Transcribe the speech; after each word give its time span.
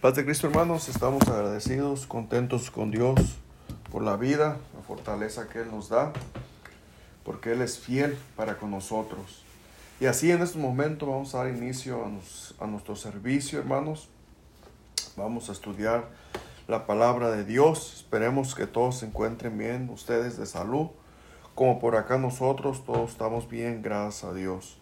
Paz 0.00 0.14
de 0.14 0.26
Cristo, 0.26 0.48
hermanos, 0.48 0.90
estamos 0.90 1.26
agradecidos, 1.26 2.06
contentos 2.06 2.70
con 2.70 2.90
Dios 2.90 3.18
por 3.90 4.02
la 4.02 4.18
vida, 4.18 4.58
la 4.74 4.82
fortaleza 4.82 5.48
que 5.48 5.60
Él 5.60 5.70
nos 5.70 5.88
da, 5.88 6.12
porque 7.24 7.52
Él 7.52 7.62
es 7.62 7.78
fiel 7.78 8.18
para 8.36 8.58
con 8.58 8.72
nosotros. 8.72 9.42
Y 9.98 10.04
así 10.04 10.30
en 10.30 10.42
este 10.42 10.58
momento 10.58 11.06
vamos 11.06 11.34
a 11.34 11.38
dar 11.38 11.48
inicio 11.48 12.04
a, 12.04 12.64
a 12.64 12.66
nuestro 12.66 12.94
servicio, 12.94 13.58
hermanos. 13.58 14.10
Vamos 15.16 15.48
a 15.48 15.52
estudiar 15.52 16.10
la 16.68 16.86
palabra 16.86 17.30
de 17.30 17.46
Dios. 17.46 17.94
Esperemos 17.96 18.54
que 18.54 18.66
todos 18.66 18.98
se 18.98 19.06
encuentren 19.06 19.56
bien, 19.56 19.88
ustedes 19.88 20.36
de 20.36 20.44
salud, 20.44 20.88
como 21.54 21.78
por 21.78 21.96
acá 21.96 22.18
nosotros, 22.18 22.84
todos 22.84 23.12
estamos 23.12 23.48
bien, 23.48 23.80
gracias 23.80 24.24
a 24.24 24.34
Dios. 24.34 24.76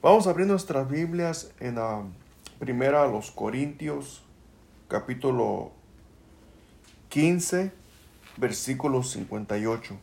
Vamos 0.00 0.28
a 0.28 0.30
abrir 0.30 0.46
nuestras 0.46 0.88
Biblias 0.88 1.50
en 1.58 1.74
la 1.74 2.04
primera 2.60 3.02
a 3.02 3.08
los 3.08 3.32
Corintios, 3.32 4.22
capítulo 4.88 5.72
15, 7.08 7.72
versículo 8.36 9.02
58. 9.02 9.96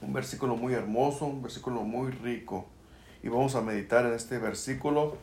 Un 0.00 0.12
versículo 0.12 0.56
muy 0.56 0.72
hermoso, 0.74 1.26
un 1.26 1.42
versículo 1.42 1.82
muy 1.82 2.10
rico. 2.10 2.66
Y 3.22 3.28
vamos 3.28 3.54
a 3.54 3.60
meditar 3.60 4.06
en 4.06 4.14
este 4.14 4.38
versículo 4.38 5.16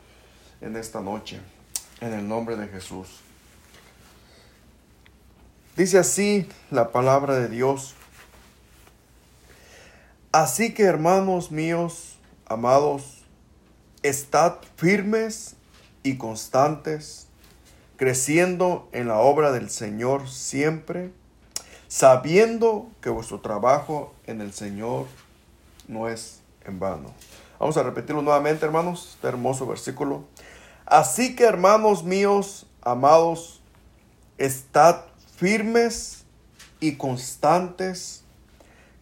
en 0.61 0.75
esta 0.75 1.01
noche, 1.01 1.39
en 2.01 2.13
el 2.13 2.27
nombre 2.27 2.55
de 2.57 2.67
Jesús. 2.67 3.21
Dice 5.75 5.97
así 5.97 6.47
la 6.71 6.91
palabra 6.91 7.35
de 7.35 7.49
Dios. 7.49 7.95
Así 10.31 10.73
que 10.73 10.83
hermanos 10.83 11.51
míos, 11.51 12.17
amados, 12.45 13.23
estad 14.03 14.57
firmes 14.75 15.55
y 16.03 16.17
constantes, 16.17 17.24
creciendo 17.97 18.89
en 18.91 19.07
la 19.07 19.19
obra 19.19 19.51
del 19.51 19.69
Señor 19.69 20.29
siempre, 20.29 21.11
sabiendo 21.87 22.89
que 23.01 23.09
vuestro 23.09 23.39
trabajo 23.39 24.13
en 24.25 24.41
el 24.41 24.53
Señor 24.53 25.05
no 25.87 26.09
es 26.09 26.41
en 26.65 26.79
vano. 26.79 27.13
Vamos 27.59 27.77
a 27.77 27.83
repetirlo 27.83 28.21
nuevamente, 28.21 28.65
hermanos, 28.65 29.13
este 29.15 29.27
hermoso 29.27 29.65
versículo. 29.65 30.25
Así 30.85 31.35
que, 31.35 31.45
hermanos 31.45 32.03
míos, 32.03 32.67
amados, 32.81 33.61
estad 34.37 35.01
firmes 35.37 36.25
y 36.79 36.97
constantes, 36.97 38.23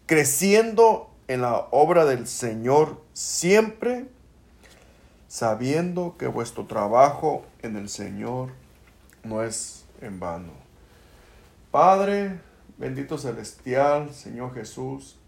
creciendo 0.06 1.10
en 1.26 1.42
la 1.42 1.66
obra 1.70 2.04
del 2.04 2.26
Señor 2.26 3.02
siempre, 3.12 4.06
sabiendo 5.26 6.16
que 6.16 6.26
vuestro 6.26 6.66
trabajo 6.66 7.44
en 7.62 7.76
el 7.76 7.88
Señor 7.88 8.50
no 9.24 9.42
es 9.42 9.84
en 10.00 10.20
vano. 10.20 10.52
Padre, 11.70 12.40
bendito 12.78 13.18
celestial, 13.18 14.12
Señor 14.12 14.54
Jesús, 14.54 15.18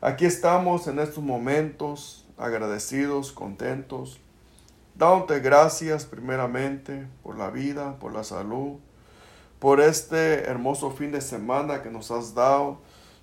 aquí 0.00 0.26
estamos 0.26 0.86
en 0.86 0.98
estos 0.98 1.22
momentos 1.22 2.28
agradecidos, 2.36 3.32
contentos, 3.32 4.20
dándote 4.94 5.40
gracias 5.40 6.04
primeramente 6.04 7.06
por 7.22 7.38
la 7.38 7.50
vida, 7.50 7.98
por 7.98 8.12
la 8.12 8.24
salud, 8.24 8.78
por 9.58 9.80
este 9.80 10.44
hermoso 10.44 10.90
fin 10.90 11.12
de 11.12 11.20
semana 11.20 11.82
que 11.82 11.90
nos 11.90 12.10
has 12.10 12.34
dado 12.34 12.80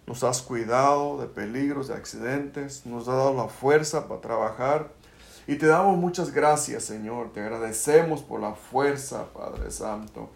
nos 0.10 0.24
has 0.24 0.42
cuidado 0.42 1.22
de 1.22 1.28
peligros, 1.28 1.90
de 1.90 1.94
accidentes, 1.94 2.84
nos 2.88 3.08
has 3.08 3.16
dado 3.16 3.36
la 3.36 3.48
fuerza 3.48 4.08
para 4.08 4.22
trabajar. 4.22 4.92
Y 5.50 5.56
te 5.56 5.66
damos 5.66 5.98
muchas 5.98 6.32
gracias, 6.32 6.84
Señor. 6.84 7.34
Te 7.34 7.42
agradecemos 7.42 8.22
por 8.22 8.40
la 8.40 8.54
fuerza, 8.54 9.34
Padre 9.34 9.72
Santo. 9.72 10.30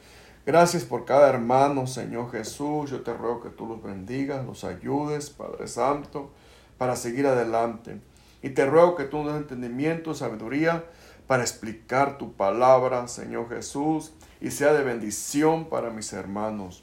Gracias 0.44 0.86
por 0.86 1.06
cada 1.06 1.30
hermano, 1.30 1.86
Señor 1.86 2.32
Jesús. 2.32 2.90
Yo 2.90 3.02
te 3.04 3.14
ruego 3.14 3.40
que 3.40 3.50
tú 3.50 3.68
los 3.68 3.84
bendigas, 3.84 4.44
los 4.44 4.64
ayudes, 4.64 5.30
Padre 5.30 5.68
Santo, 5.68 6.32
para 6.80 6.96
seguir 6.96 7.28
adelante. 7.28 8.02
Y 8.42 8.50
te 8.50 8.66
ruego 8.66 8.96
que 8.96 9.04
tú 9.04 9.18
nos 9.18 9.34
des 9.34 9.44
entendimiento, 9.44 10.16
sabiduría 10.16 10.84
para 11.28 11.44
explicar 11.44 12.18
tu 12.18 12.34
palabra, 12.34 13.08
Señor 13.08 13.50
Jesús, 13.50 14.14
y 14.42 14.50
sea 14.50 14.74
de 14.74 14.84
bendición 14.84 15.66
para 15.66 15.92
mis 15.92 16.12
hermanos. 16.12 16.82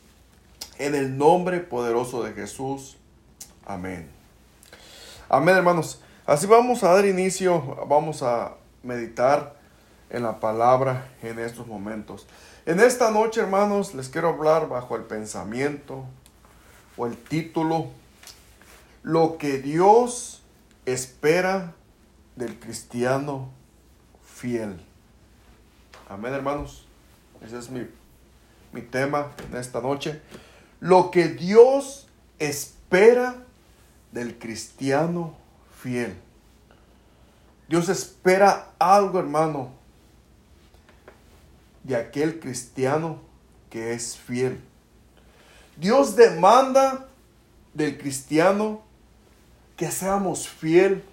En 0.78 0.94
el 0.94 1.18
nombre 1.18 1.58
poderoso 1.58 2.22
de 2.22 2.32
Jesús. 2.34 2.96
Amén. 3.66 4.08
Amén, 5.28 5.56
hermanos. 5.56 6.00
Así 6.30 6.46
vamos 6.46 6.84
a 6.84 6.92
dar 6.92 7.06
inicio, 7.06 7.60
vamos 7.88 8.22
a 8.22 8.54
meditar 8.84 9.56
en 10.10 10.22
la 10.22 10.38
palabra 10.38 11.10
en 11.24 11.40
estos 11.40 11.66
momentos. 11.66 12.24
En 12.66 12.78
esta 12.78 13.10
noche, 13.10 13.40
hermanos, 13.40 13.96
les 13.96 14.08
quiero 14.08 14.28
hablar 14.28 14.68
bajo 14.68 14.94
el 14.94 15.02
pensamiento 15.02 16.04
o 16.96 17.06
el 17.08 17.16
título, 17.16 17.88
lo 19.02 19.38
que 19.38 19.58
Dios 19.58 20.44
espera 20.86 21.74
del 22.36 22.60
cristiano 22.60 23.50
fiel. 24.24 24.80
Amén, 26.08 26.32
hermanos. 26.32 26.86
Ese 27.44 27.58
es 27.58 27.70
mi, 27.70 27.88
mi 28.70 28.82
tema 28.82 29.32
en 29.50 29.58
esta 29.58 29.80
noche 29.80 30.22
lo 30.78 31.10
que 31.10 31.26
Dios 31.26 32.06
espera 32.38 33.34
del 34.12 34.38
cristiano 34.38 35.39
fiel. 35.82 36.16
Dios 37.68 37.88
espera 37.88 38.72
algo, 38.78 39.18
hermano, 39.18 39.70
de 41.84 41.96
aquel 41.96 42.40
cristiano 42.40 43.20
que 43.70 43.92
es 43.92 44.16
fiel. 44.16 44.60
Dios 45.76 46.16
demanda 46.16 47.08
del 47.72 47.96
cristiano 47.96 48.82
que 49.76 49.90
seamos 49.90 50.48
fiel 50.48 51.04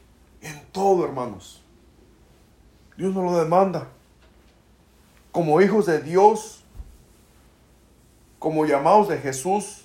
en 0.42 0.62
todo, 0.72 1.06
hermanos. 1.06 1.62
Dios 2.98 3.14
nos 3.14 3.24
lo 3.24 3.38
demanda. 3.38 3.88
Como 5.32 5.62
hijos 5.62 5.86
de 5.86 6.02
Dios, 6.02 6.64
como 8.40 8.66
llamados 8.66 9.08
de 9.10 9.20
Jesús, 9.20 9.84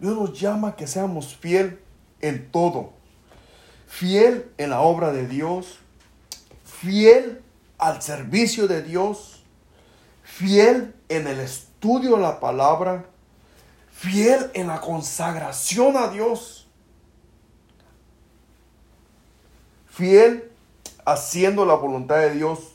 Dios 0.00 0.16
nos 0.16 0.38
llama 0.38 0.74
que 0.74 0.88
seamos 0.88 1.36
fiel 1.36 1.80
en 2.22 2.50
todo. 2.50 2.92
Fiel 3.86 4.50
en 4.56 4.70
la 4.70 4.80
obra 4.80 5.12
de 5.12 5.28
Dios. 5.28 5.78
Fiel 6.64 7.42
al 7.78 8.00
servicio 8.00 8.66
de 8.66 8.82
Dios. 8.82 9.42
Fiel 10.22 10.94
en 11.08 11.26
el 11.26 11.40
estudio 11.40 12.16
de 12.16 12.22
la 12.22 12.40
palabra. 12.40 13.04
Fiel 13.92 14.50
en 14.54 14.68
la 14.68 14.80
consagración 14.80 15.96
a 15.96 16.08
Dios. 16.08 16.66
Fiel 19.90 20.50
haciendo 21.04 21.64
la 21.66 21.74
voluntad 21.74 22.16
de 22.16 22.34
Dios. 22.34 22.72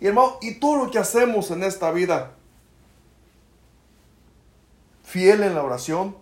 Y 0.00 0.06
hermano, 0.06 0.36
y 0.40 0.54
todo 0.54 0.84
lo 0.84 0.90
que 0.90 0.98
hacemos 0.98 1.50
en 1.50 1.62
esta 1.62 1.90
vida, 1.92 2.32
fiel 5.04 5.42
en 5.44 5.54
la 5.54 5.62
oración, 5.62 6.16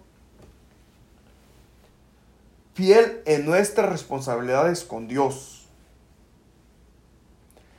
fiel 2.80 3.20
en 3.26 3.44
nuestras 3.44 3.90
responsabilidades 3.90 4.84
con 4.84 5.06
Dios. 5.06 5.66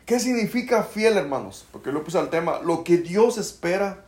¿Qué 0.05 0.19
significa 0.19 0.83
fiel, 0.83 1.17
hermanos? 1.17 1.65
Porque 1.71 1.91
lo 1.91 2.03
puse 2.03 2.19
al 2.19 2.29
tema, 2.29 2.59
lo 2.59 2.83
que 2.83 2.97
Dios 2.97 3.39
espera 3.39 4.05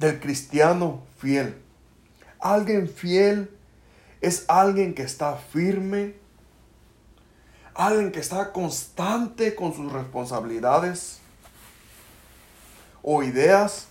del 0.00 0.18
cristiano 0.18 1.04
fiel. 1.18 1.54
Alguien 2.40 2.88
fiel 2.88 3.48
es 4.20 4.44
alguien 4.48 4.92
que 4.92 5.02
está 5.02 5.36
firme, 5.36 6.16
alguien 7.72 8.10
que 8.10 8.18
está 8.18 8.52
constante 8.52 9.54
con 9.54 9.72
sus 9.72 9.92
responsabilidades 9.92 11.20
o 13.04 13.22
ideas 13.22 13.86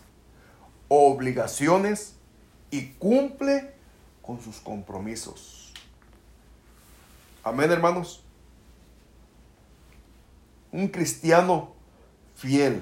o 0.89 1.09
obligaciones 1.09 2.15
y 2.69 2.88
cumple 2.95 3.71
con 4.21 4.41
sus 4.41 4.57
compromisos. 4.57 5.64
Amén, 7.45 7.71
hermanos. 7.71 8.24
Un 10.71 10.88
cristiano 10.88 11.75
fiel. 12.33 12.81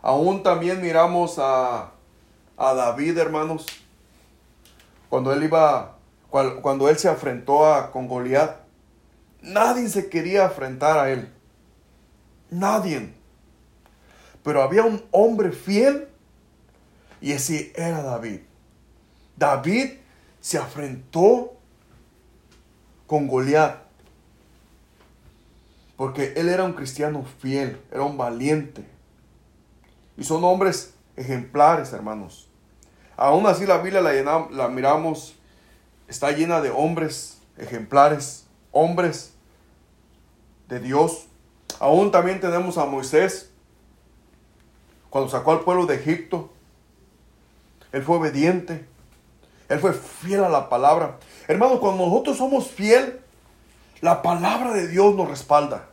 Aún 0.00 0.42
también 0.42 0.80
miramos 0.80 1.38
a, 1.38 1.92
a 2.56 2.74
David, 2.74 3.18
hermanos, 3.18 3.66
cuando 5.10 5.34
él 5.34 5.42
iba, 5.42 5.98
cuando, 6.30 6.88
él 6.88 6.96
se 6.96 7.10
afrentó 7.10 7.66
a, 7.66 7.90
con 7.90 8.08
Goliat, 8.08 8.56
nadie 9.42 9.86
se 9.90 10.08
quería 10.08 10.44
enfrentar 10.44 10.98
a 10.98 11.10
él. 11.10 11.30
Nadie. 12.48 13.12
Pero 14.42 14.62
había 14.62 14.84
un 14.84 15.04
hombre 15.10 15.52
fiel 15.52 16.08
y 17.20 17.32
ese 17.32 17.70
era 17.76 18.02
David. 18.02 18.40
David 19.36 19.90
se 20.40 20.56
afrentó 20.56 21.57
con 23.08 23.26
Goliat. 23.26 23.82
Porque 25.96 26.34
él 26.36 26.48
era 26.48 26.62
un 26.62 26.74
cristiano 26.74 27.24
fiel, 27.40 27.80
era 27.90 28.04
un 28.04 28.16
valiente. 28.16 28.86
Y 30.16 30.22
son 30.22 30.44
hombres 30.44 30.94
ejemplares, 31.16 31.92
hermanos. 31.92 32.48
Aún 33.16 33.46
así 33.46 33.66
la 33.66 33.78
Biblia 33.78 34.00
la, 34.00 34.46
la 34.52 34.68
miramos, 34.68 35.34
está 36.06 36.30
llena 36.30 36.60
de 36.60 36.70
hombres 36.70 37.38
ejemplares, 37.56 38.46
hombres 38.70 39.32
de 40.68 40.78
Dios. 40.78 41.26
Aún 41.80 42.12
también 42.12 42.40
tenemos 42.40 42.78
a 42.78 42.84
Moisés, 42.84 43.50
cuando 45.10 45.30
sacó 45.30 45.52
al 45.52 45.60
pueblo 45.60 45.86
de 45.86 45.96
Egipto. 45.96 46.52
Él 47.90 48.02
fue 48.02 48.18
obediente. 48.18 48.86
Él 49.68 49.78
fue 49.80 49.92
fiel 49.92 50.44
a 50.44 50.48
la 50.48 50.68
palabra. 50.68 51.18
Hermanos, 51.46 51.80
cuando 51.80 52.06
nosotros 52.06 52.38
somos 52.38 52.68
fiel, 52.68 53.20
la 54.00 54.22
palabra 54.22 54.72
de 54.72 54.88
Dios 54.88 55.14
nos 55.14 55.28
respalda. 55.28 55.88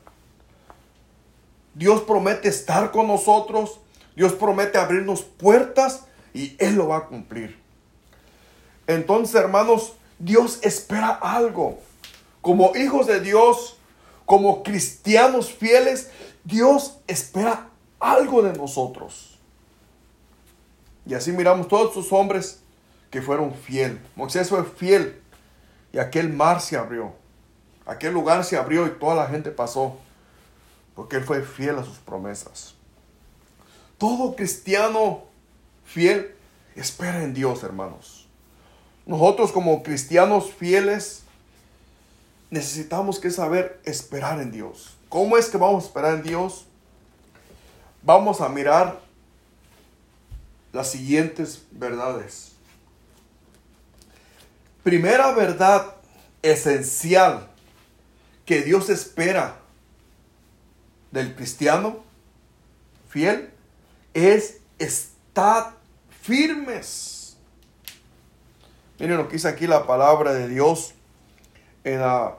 Dios 1.74 2.02
promete 2.02 2.48
estar 2.48 2.92
con 2.92 3.08
nosotros. 3.08 3.80
Dios 4.16 4.34
promete 4.34 4.78
abrirnos 4.78 5.24
puertas 5.24 6.06
y 6.34 6.56
Él 6.58 6.76
lo 6.76 6.88
va 6.88 6.98
a 6.98 7.06
cumplir. 7.08 7.60
Entonces, 8.88 9.36
hermanos, 9.36 9.94
Dios 10.20 10.60
espera 10.62 11.10
algo. 11.10 11.80
Como 12.42 12.76
hijos 12.76 13.08
de 13.08 13.20
Dios, 13.20 13.78
como 14.26 14.64
cristianos 14.64 15.52
fieles, 15.52 16.12
Dios 16.44 16.98
espera 17.08 17.70
algo 18.00 18.42
de 18.42 18.54
nosotros. 18.54 19.38
Y 21.06 21.14
así 21.14 21.32
miramos 21.32 21.68
todos 21.68 21.92
esos 21.92 22.12
hombres 22.14 22.62
que 23.16 23.22
fueron 23.22 23.54
fiel. 23.54 23.98
Moisés 24.18 24.50
fue 24.50 24.66
fiel 24.66 25.22
y 25.94 26.00
aquel 26.00 26.34
mar 26.34 26.60
se 26.60 26.76
abrió. 26.76 27.14
Aquel 27.86 28.14
lugar 28.14 28.44
se 28.44 28.58
abrió 28.58 28.86
y 28.88 28.90
toda 28.90 29.16
la 29.16 29.28
gente 29.28 29.52
pasó 29.52 29.98
porque 30.96 31.16
él 31.16 31.24
fue 31.24 31.42
fiel 31.42 31.78
a 31.78 31.86
sus 31.86 32.00
promesas. 32.00 32.76
Todo 33.98 34.36
cristiano 34.36 35.24
fiel 35.86 36.36
espera 36.76 37.24
en 37.24 37.34
Dios, 37.34 37.64
hermanos. 37.64 38.28
Nosotros 39.06 39.54
como 39.54 39.82
cristianos 39.82 40.52
fieles 40.52 41.24
necesitamos 42.50 43.18
que 43.18 43.32
saber 43.32 43.80
esperar 43.86 44.42
en 44.42 44.52
Dios. 44.52 44.98
¿Cómo 45.08 45.38
es 45.38 45.48
que 45.48 45.56
vamos 45.56 45.86
a 45.86 45.88
esperar 45.88 46.16
en 46.16 46.24
Dios? 46.24 46.66
Vamos 48.04 48.42
a 48.42 48.50
mirar 48.50 49.00
las 50.74 50.92
siguientes 50.92 51.66
verdades. 51.72 52.55
Primera 54.86 55.32
verdad 55.32 55.96
esencial 56.44 57.48
que 58.46 58.62
Dios 58.62 58.92
espera 58.92 59.58
del 61.10 61.34
cristiano 61.36 62.04
fiel 63.10 63.50
es 64.14 64.60
estar 64.78 65.74
firmes. 66.22 67.36
Miren 69.00 69.18
lo 69.18 69.28
que 69.28 69.34
dice 69.38 69.48
aquí 69.48 69.66
la 69.66 69.88
palabra 69.88 70.34
de 70.34 70.50
Dios 70.50 70.94
en 71.84 72.02
la 72.02 72.36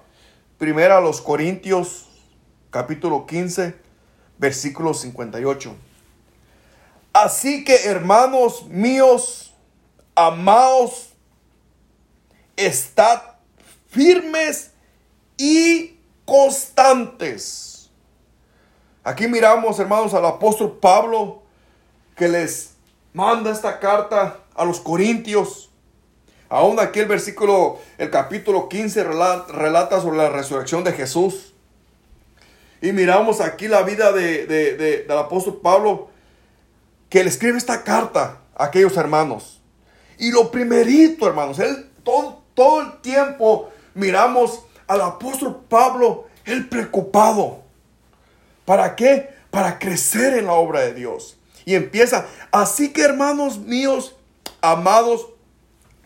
primera 0.57 0.99
a 0.99 1.01
los 1.01 1.21
Corintios 1.21 2.09
capítulo 2.71 3.27
15 3.27 3.75
versículo 4.39 4.95
58. 4.95 5.75
Así 7.13 7.65
que 7.65 7.87
hermanos 7.87 8.67
míos, 8.69 9.53
amados, 10.15 11.06
estad 12.57 13.23
firmes 13.89 14.73
y 15.37 15.99
constantes. 16.25 17.91
Aquí 19.05 19.29
miramos, 19.29 19.79
hermanos, 19.79 20.15
al 20.15 20.27
apóstol 20.27 20.79
Pablo 20.81 21.43
que 22.17 22.29
les 22.29 22.75
manda 23.13 23.53
esta 23.53 23.79
carta 23.79 24.41
a 24.55 24.65
los 24.65 24.81
corintios. 24.81 25.71
Aún 26.49 26.81
aquí 26.81 27.01
el 27.01 27.07
versículo, 27.07 27.79
el 27.99 28.11
capítulo 28.11 28.69
15 28.69 29.05
relata, 29.05 30.01
sobre 30.01 30.17
la 30.17 30.31
resurrección 30.31 30.83
de 30.83 30.93
Jesús. 30.93 31.55
Y 32.83 32.93
miramos 32.93 33.41
aquí 33.41 33.69
la 33.69 33.83
vida 33.83 34.13
de, 34.13 34.47
del 34.47 35.19
apóstol 35.19 35.61
Pablo 35.63 36.09
que 37.09 37.23
le 37.23 37.31
escribe 37.31 37.59
esta 37.59 37.85
carta 37.85 38.41
a 38.57 38.65
aquellos 38.65 38.97
hermanos. 38.97 39.61
Y 40.19 40.31
lo 40.31 40.51
primerito, 40.51 41.27
hermanos, 41.27 41.59
él 41.59 41.91
todo, 42.03 42.43
todo 42.57 42.81
el 42.81 43.01
tiempo 43.03 43.71
miramos 43.95 44.63
al 44.89 45.03
apóstol 45.03 45.65
Pablo, 45.69 46.27
el 46.45 46.69
preocupado. 46.69 47.61
¿Para 48.65 48.97
qué? 48.97 49.31
Para 49.51 49.79
crecer 49.79 50.35
en 50.35 50.47
la 50.47 50.55
obra 50.55 50.81
de 50.81 50.95
Dios. 50.95 51.37
Y 51.65 51.75
empieza, 51.75 52.27
así 52.51 52.93
que 52.93 53.03
hermanos 53.03 53.59
míos, 53.59 54.17
amados, 54.61 55.29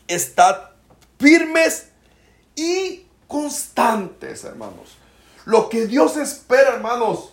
estad 0.08 0.56
firmes 1.18 1.88
y 2.56 3.06
constantes, 3.28 4.44
hermanos. 4.44 4.98
Lo 5.44 5.68
que 5.68 5.86
Dios 5.86 6.16
espera, 6.16 6.74
hermanos, 6.74 7.32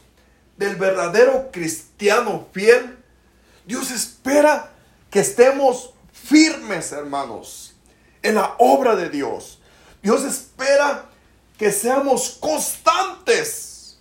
del 0.57 0.75
verdadero 0.75 1.49
cristiano 1.51 2.47
fiel, 2.51 2.97
Dios 3.65 3.91
espera 3.91 4.71
que 5.09 5.19
estemos 5.21 5.93
firmes, 6.11 6.91
hermanos, 6.91 7.66
en 8.21 8.35
la 8.35 8.55
obra 8.57 8.95
de 8.95 9.09
Dios. 9.09 9.59
Dios 10.01 10.23
espera 10.23 11.05
que 11.57 11.71
seamos 11.71 12.37
constantes 12.39 13.99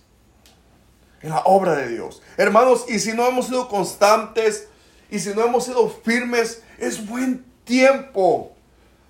en 1.21 1.31
la 1.31 1.39
obra 1.45 1.75
de 1.75 1.89
Dios. 1.89 2.21
Hermanos, 2.37 2.85
y 2.87 2.99
si 2.99 3.13
no 3.13 3.27
hemos 3.27 3.47
sido 3.47 3.67
constantes 3.67 4.67
y 5.09 5.19
si 5.19 5.29
no 5.29 5.43
hemos 5.43 5.65
sido 5.65 5.89
firmes, 5.89 6.61
es 6.77 7.05
buen 7.05 7.45
tiempo 7.63 8.53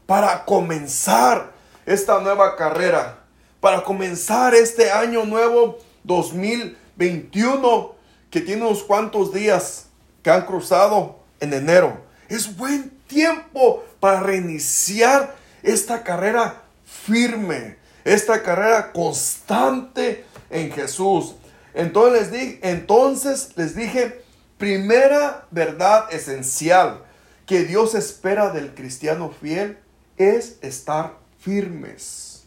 para 0.06 0.46
comenzar 0.46 1.52
esta 1.86 2.20
nueva 2.20 2.56
carrera, 2.56 3.20
para 3.60 3.84
comenzar 3.84 4.56
este 4.56 4.92
año 4.92 5.26
nuevo 5.26 5.78
2021 6.04 7.96
que 8.30 8.42
tiene 8.42 8.66
unos 8.66 8.84
cuantos 8.84 9.34
días 9.34 9.88
que 10.24 10.30
han 10.30 10.46
cruzado 10.46 11.20
en 11.40 11.54
enero. 11.54 12.02
Es 12.30 12.56
buen 12.56 12.90
tiempo 13.08 13.84
para 14.00 14.22
reiniciar 14.22 15.36
esta 15.64 16.04
carrera 16.04 16.64
firme, 16.86 17.78
esta 18.04 18.44
carrera 18.44 18.92
constante 18.92 20.26
en 20.50 20.72
Jesús. 20.72 21.36
Entonces 21.74 22.22
les 22.22 22.32
dije, 22.32 22.60
entonces 22.64 23.50
les 23.56 23.76
dije, 23.76 24.22
primera 24.58 25.46
verdad 25.52 26.12
esencial 26.12 27.04
que 27.46 27.64
Dios 27.64 27.96
espera 27.96 28.50
del 28.50 28.74
cristiano 28.74 29.32
fiel 29.32 29.78
es 30.18 30.58
estar 30.62 31.18
firmes 31.40 32.44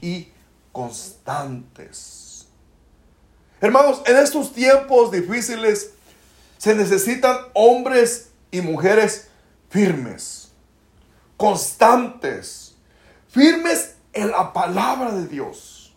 y 0.00 0.28
constantes. 0.72 2.46
Hermanos, 3.60 4.02
en 4.06 4.16
estos 4.16 4.52
tiempos 4.52 5.12
difíciles 5.12 5.92
se 6.58 6.74
necesitan 6.74 7.36
hombres 7.54 8.28
y 8.50 8.60
mujeres 8.60 9.28
firmes, 9.70 10.43
constantes, 11.36 12.76
firmes 13.28 13.96
en 14.12 14.30
la 14.30 14.52
palabra 14.52 15.12
de 15.12 15.26
Dios. 15.26 15.94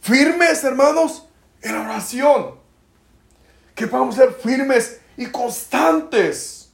Firmes, 0.00 0.64
hermanos, 0.64 1.26
en 1.62 1.74
la 1.74 1.82
oración. 1.82 2.58
Que 3.74 3.86
podamos 3.86 4.14
ser 4.14 4.32
firmes 4.32 5.00
y 5.16 5.26
constantes, 5.26 6.70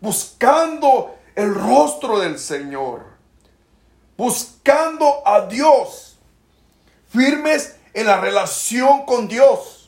buscando 0.00 1.14
el 1.34 1.54
rostro 1.54 2.18
del 2.18 2.38
Señor, 2.38 3.04
buscando 4.16 5.26
a 5.26 5.46
Dios, 5.46 6.18
firmes 7.08 7.76
en 7.94 8.06
la 8.06 8.20
relación 8.20 9.04
con 9.04 9.28
Dios, 9.28 9.79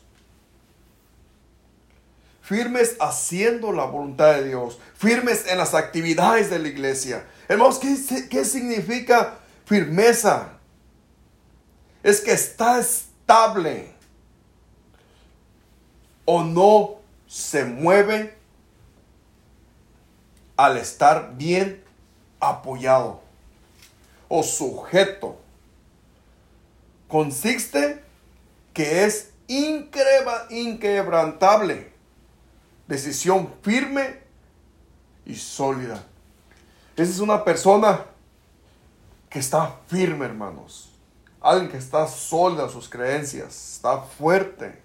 firmes 2.42 2.96
haciendo 3.00 3.72
la 3.72 3.84
voluntad 3.84 4.34
de 4.34 4.48
Dios, 4.48 4.78
firmes 4.94 5.46
en 5.46 5.56
las 5.56 5.72
actividades 5.74 6.50
de 6.50 6.58
la 6.58 6.68
iglesia. 6.68 7.24
Hermanos, 7.48 7.78
¿qué, 7.78 7.96
qué 8.28 8.44
significa 8.44 9.38
firmeza? 9.64 10.58
Es 12.02 12.20
que 12.20 12.32
está 12.32 12.80
estable 12.80 13.94
o 16.24 16.42
no 16.42 16.96
se 17.26 17.64
mueve 17.64 18.34
al 20.56 20.76
estar 20.76 21.36
bien 21.36 21.82
apoyado 22.40 23.22
o 24.28 24.42
sujeto. 24.42 25.38
Consiste 27.06 28.02
que 28.74 29.04
es 29.04 29.30
inquebrantable, 29.46 31.91
decisión 32.86 33.52
firme 33.62 34.20
y 35.24 35.34
sólida. 35.34 36.04
Esa 36.96 37.10
es 37.10 37.20
una 37.20 37.44
persona 37.44 38.04
que 39.30 39.38
está 39.38 39.78
firme, 39.86 40.26
hermanos, 40.26 40.90
alguien 41.40 41.70
que 41.70 41.78
está 41.78 42.06
sólido 42.06 42.66
en 42.66 42.70
sus 42.70 42.88
creencias, 42.88 43.74
está 43.74 43.98
fuerte, 43.98 44.80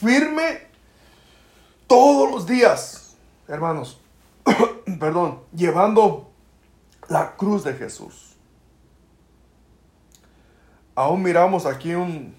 firme 0.00 0.66
todos 1.86 2.30
los 2.30 2.46
días, 2.46 3.14
hermanos, 3.46 4.00
perdón, 4.98 5.42
llevando 5.54 6.30
la 7.08 7.36
cruz 7.36 7.62
de 7.62 7.74
Jesús. 7.74 8.34
Aún 10.94 11.22
miramos 11.22 11.66
aquí 11.66 11.94
un 11.94 12.34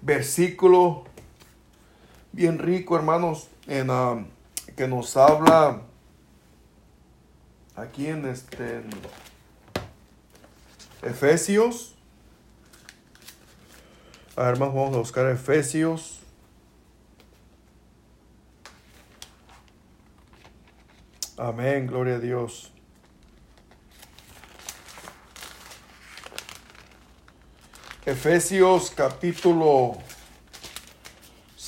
versículo 0.00 1.04
bien 2.36 2.58
rico, 2.58 2.96
hermanos, 2.96 3.48
en, 3.66 3.88
ah, 3.88 4.22
que 4.76 4.86
nos 4.86 5.16
habla 5.16 5.80
aquí 7.74 8.08
en 8.08 8.26
este 8.26 8.82
Efesios. 11.02 11.94
A 14.36 14.42
ver, 14.42 14.50
hermanos, 14.52 14.74
vamos 14.74 14.94
a 14.96 14.98
buscar 14.98 15.30
Efesios. 15.30 16.20
Amén, 21.38 21.86
gloria 21.86 22.16
a 22.16 22.18
Dios. 22.18 22.70
Efesios 28.04 28.92
capítulo 28.94 29.96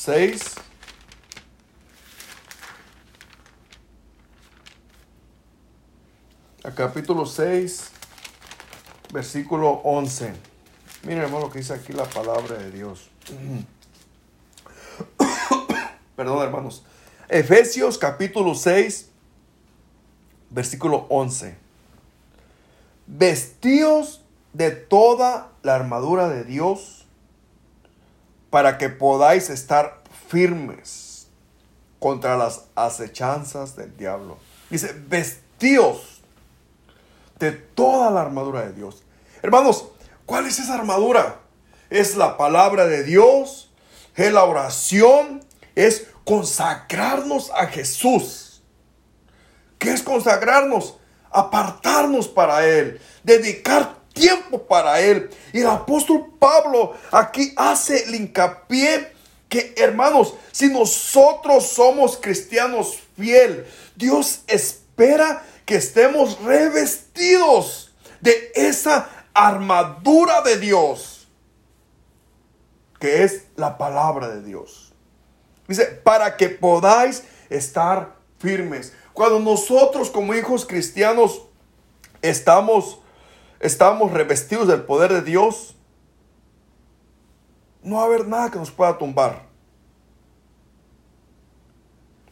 6. 0.08 0.40
A 6.64 6.70
capítulo 6.70 7.26
6, 7.26 7.90
versículo 9.12 9.82
11. 9.84 10.32
Miren 11.02 11.24
hermano 11.24 11.44
lo 11.44 11.50
que 11.50 11.58
dice 11.58 11.74
aquí 11.74 11.92
la 11.92 12.06
palabra 12.06 12.56
de 12.56 12.70
Dios. 12.70 13.10
Perdón 16.16 16.42
hermanos. 16.42 16.86
Efesios 17.28 17.98
capítulo 17.98 18.54
6, 18.54 19.10
versículo 20.48 21.04
11. 21.10 21.54
Vestidos 23.06 24.22
de 24.54 24.70
toda 24.70 25.52
la 25.62 25.74
armadura 25.74 26.30
de 26.30 26.44
Dios 26.44 26.98
para 28.50 28.78
que 28.78 28.88
podáis 28.88 29.50
estar 29.50 29.98
firmes 30.28 31.26
contra 31.99 32.37
las 32.37 32.66
acechanzas 32.75 33.75
del 33.76 33.97
diablo. 33.97 34.38
Dice, 34.70 34.94
vestidos 35.08 36.20
de 37.38 37.52
toda 37.52 38.11
la 38.11 38.20
armadura 38.20 38.62
de 38.62 38.73
Dios. 38.73 39.02
Hermanos, 39.42 39.88
¿cuál 40.26 40.47
es 40.47 40.58
esa 40.58 40.75
armadura? 40.75 41.40
Es 41.90 42.16
la 42.16 42.37
palabra 42.37 42.87
de 42.87 43.02
Dios, 43.04 43.70
es 44.14 44.32
la 44.32 44.44
oración, 44.44 45.44
es 45.75 46.08
consagrarnos 46.25 47.50
a 47.50 47.66
Jesús. 47.66 48.62
¿Qué 49.78 49.92
es 49.92 50.02
consagrarnos? 50.02 50.99
Apartarnos 51.30 52.28
para 52.28 52.66
Él, 52.66 53.00
dedicar 53.23 53.97
tiempo 54.12 54.66
para 54.66 55.00
Él. 55.00 55.30
Y 55.52 55.61
el 55.61 55.68
apóstol 55.68 56.35
Pablo 56.38 56.94
aquí 57.12 57.54
hace 57.56 58.04
el 58.04 58.14
hincapié 58.16 59.17
que, 59.49 59.75
hermanos, 59.76 60.35
si 60.52 60.69
nosotros 60.69 61.69
somos 61.69 62.17
cristianos 62.17 62.99
fiel, 63.17 63.67
Dios 63.97 64.43
espera 64.47 65.45
que 65.64 65.76
estemos 65.76 66.40
revestidos 66.43 67.95
de 68.21 68.52
esa 68.55 69.09
armadura 69.33 70.43
de 70.43 70.59
Dios, 70.59 71.28
que 72.99 73.23
es 73.25 73.45
la 73.57 73.78
palabra 73.78 74.28
de 74.28 74.43
Dios. 74.43 74.93
Dice, 75.67 75.85
para 75.87 76.37
que 76.37 76.49
podáis 76.49 77.23
estar 77.49 78.17
firmes. 78.38 78.93
Cuando 79.12 79.38
nosotros 79.38 80.11
como 80.11 80.35
hijos 80.35 80.67
cristianos 80.67 81.43
estamos 82.23 83.00
estamos 83.61 84.12
revestidos 84.12 84.69
del 84.69 84.83
poder 84.83 85.12
de 85.12 85.23
Dios, 85.23 85.76
no 87.82 87.97
va 87.97 88.02
a 88.02 88.06
haber 88.06 88.26
nada 88.26 88.50
que 88.50 88.58
nos 88.58 88.70
pueda 88.70 88.97
tumbar. 88.99 89.42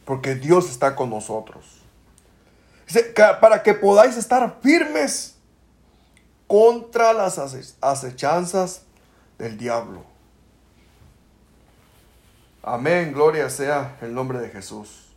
Porque 0.05 0.35
Dios 0.35 0.69
está 0.69 0.95
con 0.95 1.09
nosotros. 1.09 1.81
para 3.41 3.63
que 3.63 3.73
podáis 3.73 4.15
estar 4.15 4.59
firmes 4.61 5.35
contra 6.47 7.11
las 7.11 7.37
acechanzas 7.81 8.83
del 9.37 9.57
diablo. 9.57 10.03
Amén, 12.63 13.13
gloria 13.13 13.49
sea 13.49 13.97
el 14.01 14.13
nombre 14.13 14.39
de 14.39 14.49
Jesús. 14.49 15.07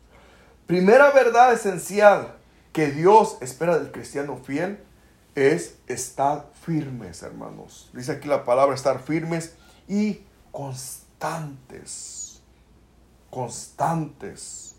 Primera 0.67 1.11
verdad 1.11 1.53
esencial 1.53 2.37
que 2.73 2.93
Dios 2.93 3.39
espera 3.41 3.79
del 3.79 3.91
cristiano 3.91 4.37
fiel 4.37 4.81
es 5.35 5.77
estar 5.87 6.47
firmes, 6.65 7.23
hermanos. 7.23 7.91
Dice 7.93 8.13
aquí 8.13 8.29
la 8.29 8.45
palabra 8.45 8.75
estar 8.75 9.01
firmes 9.01 9.55
y 9.91 10.23
constantes. 10.53 12.41
Constantes. 13.29 14.77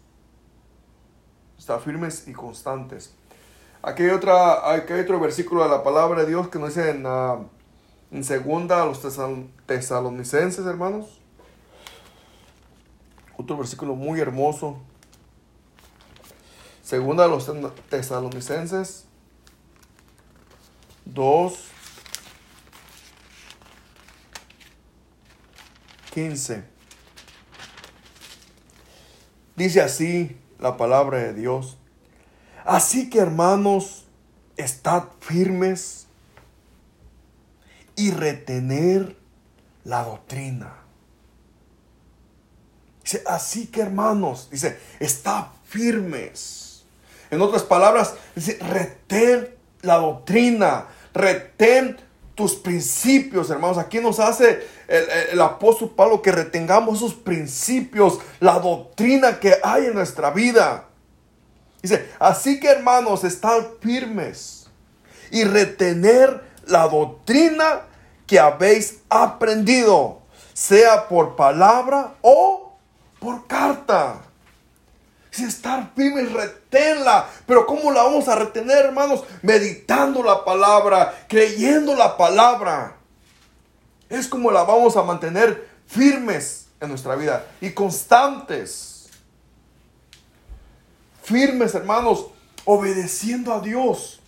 Estar 1.59 1.81
firmes 1.81 2.27
y 2.27 2.33
constantes. 2.33 3.13
Aquí 3.83 4.03
hay, 4.03 4.11
otra, 4.11 4.73
aquí 4.73 4.93
hay 4.93 5.01
otro 5.01 5.19
versículo 5.19 5.63
de 5.63 5.69
la 5.69 5.83
palabra 5.83 6.21
de 6.21 6.27
Dios 6.29 6.47
que 6.47 6.59
nos 6.59 6.69
dice 6.69 6.91
en, 6.91 7.05
uh, 7.05 7.45
segunda 8.23 8.81
a 8.81 8.85
los 8.85 9.01
tesalonicenses, 9.65 10.65
hermanos. 10.65 11.19
Otro 13.37 13.57
versículo 13.57 13.95
muy 13.95 14.21
hermoso. 14.21 14.77
Segunda 16.81 17.25
a 17.25 17.27
los 17.27 17.51
tesalonicenses 17.89 19.05
2, 21.05 21.71
15. 26.13 26.63
Dice 29.55 29.81
así 29.81 30.37
la 30.59 30.77
palabra 30.77 31.19
de 31.19 31.33
Dios. 31.33 31.77
Así 32.65 33.09
que 33.09 33.19
hermanos, 33.19 34.05
estad 34.57 35.05
firmes 35.19 36.07
y 37.95 38.11
retener 38.11 39.17
la 39.83 40.03
doctrina. 40.03 40.75
Dice, 43.03 43.23
así 43.27 43.67
que 43.67 43.81
hermanos, 43.81 44.49
dice, 44.51 44.79
estad 44.99 45.47
firmes. 45.65 46.83
En 47.31 47.41
otras 47.41 47.63
palabras, 47.63 48.15
dice, 48.35 48.57
retén 48.59 49.55
la 49.81 49.95
doctrina, 49.97 50.87
retén 51.13 51.97
principios, 52.55 53.49
hermanos. 53.49 53.77
Aquí 53.77 53.99
nos 53.99 54.19
hace 54.19 54.67
el, 54.87 55.39
apóstol 55.39 55.91
Pablo 55.95 56.21
que 56.21 56.31
retengamos 56.31 56.97
esos 56.97 57.13
principios, 57.13 58.19
la 58.39 58.59
doctrina 58.59 59.39
que 59.39 59.55
hay 59.63 59.85
en 59.85 59.93
nuestra 59.93 60.31
vida. 60.31 60.85
Dice, 61.81 62.09
así 62.19 62.59
que 62.59 62.69
hermanos, 62.69 63.23
están 63.23 63.67
firmes 63.79 64.67
y 65.31 65.43
retener 65.43 66.41
la 66.65 66.87
doctrina 66.87 67.83
que 68.27 68.39
habéis 68.39 68.99
aprendido, 69.09 70.21
sea 70.53 71.07
por 71.07 71.35
palabra 71.35 72.15
o 72.21 72.77
por 73.19 73.47
carta. 73.47 74.21
Si 75.31 75.45
estar 75.45 75.93
firme, 75.95 76.23
reténla. 76.23 77.27
Pero 77.47 77.65
¿cómo 77.65 77.91
la 77.91 78.03
vamos 78.03 78.27
a 78.27 78.35
retener, 78.35 78.85
hermanos? 78.85 79.23
Meditando 79.41 80.21
la 80.21 80.43
palabra, 80.43 81.25
creyendo 81.29 81.95
la 81.95 82.17
palabra. 82.17 82.97
Es 84.09 84.27
como 84.27 84.51
la 84.51 84.63
vamos 84.63 84.97
a 84.97 85.03
mantener 85.03 85.69
firmes 85.87 86.67
en 86.81 86.89
nuestra 86.89 87.15
vida 87.15 87.45
y 87.61 87.71
constantes. 87.71 89.07
Firmes, 91.23 91.73
hermanos, 91.75 92.27
obedeciendo 92.65 93.53
a 93.53 93.61
Dios. 93.61 94.19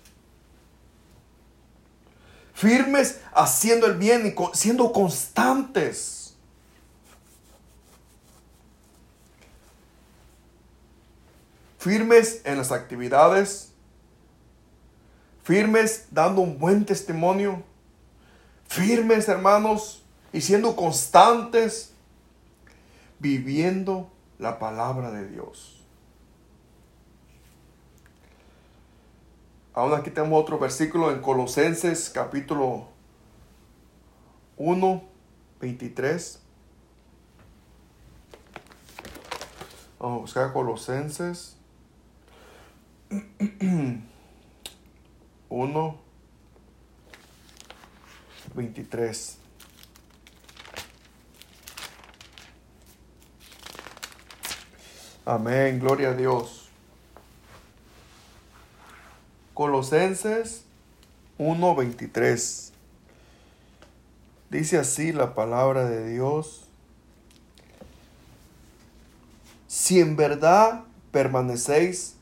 Firmes 2.53 3.19
haciendo 3.33 3.87
el 3.87 3.97
bien 3.97 4.25
y 4.25 4.57
siendo 4.57 4.93
constantes. 4.93 6.22
Firmes 11.83 12.41
en 12.45 12.57
las 12.57 12.71
actividades, 12.71 13.73
firmes 15.43 16.07
dando 16.11 16.39
un 16.39 16.57
buen 16.57 16.85
testimonio, 16.85 17.61
firmes 18.69 19.27
hermanos 19.27 20.01
y 20.31 20.39
siendo 20.39 20.77
constantes, 20.77 21.93
viviendo 23.19 24.09
la 24.39 24.59
palabra 24.59 25.11
de 25.11 25.27
Dios. 25.27 25.83
Aún 29.73 29.93
aquí 29.93 30.09
tenemos 30.09 30.41
otro 30.41 30.57
versículo 30.57 31.11
en 31.11 31.19
Colosenses 31.19 32.09
capítulo 32.09 32.87
1, 34.55 35.03
23. 35.59 36.39
Vamos 39.99 40.17
a 40.17 40.21
buscar 40.21 40.53
Colosenses 40.53 41.57
1, 45.49 45.97
23. 48.55 49.37
Amén, 55.25 55.79
gloria 55.79 56.09
a 56.09 56.13
Dios. 56.13 56.69
Colosenses 59.53 60.65
1:23. 61.37 62.71
Dice 64.49 64.77
así 64.77 65.13
la 65.13 65.33
palabra 65.33 65.85
de 65.85 66.11
Dios. 66.11 66.65
Si 69.67 69.99
en 69.99 70.15
verdad 70.15 70.83
permanecéis 71.11 72.15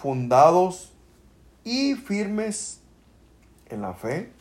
fundados 0.00 0.92
y 1.62 1.94
firmes 1.94 2.80
en 3.68 3.82
la 3.82 3.94
fe 3.94 4.32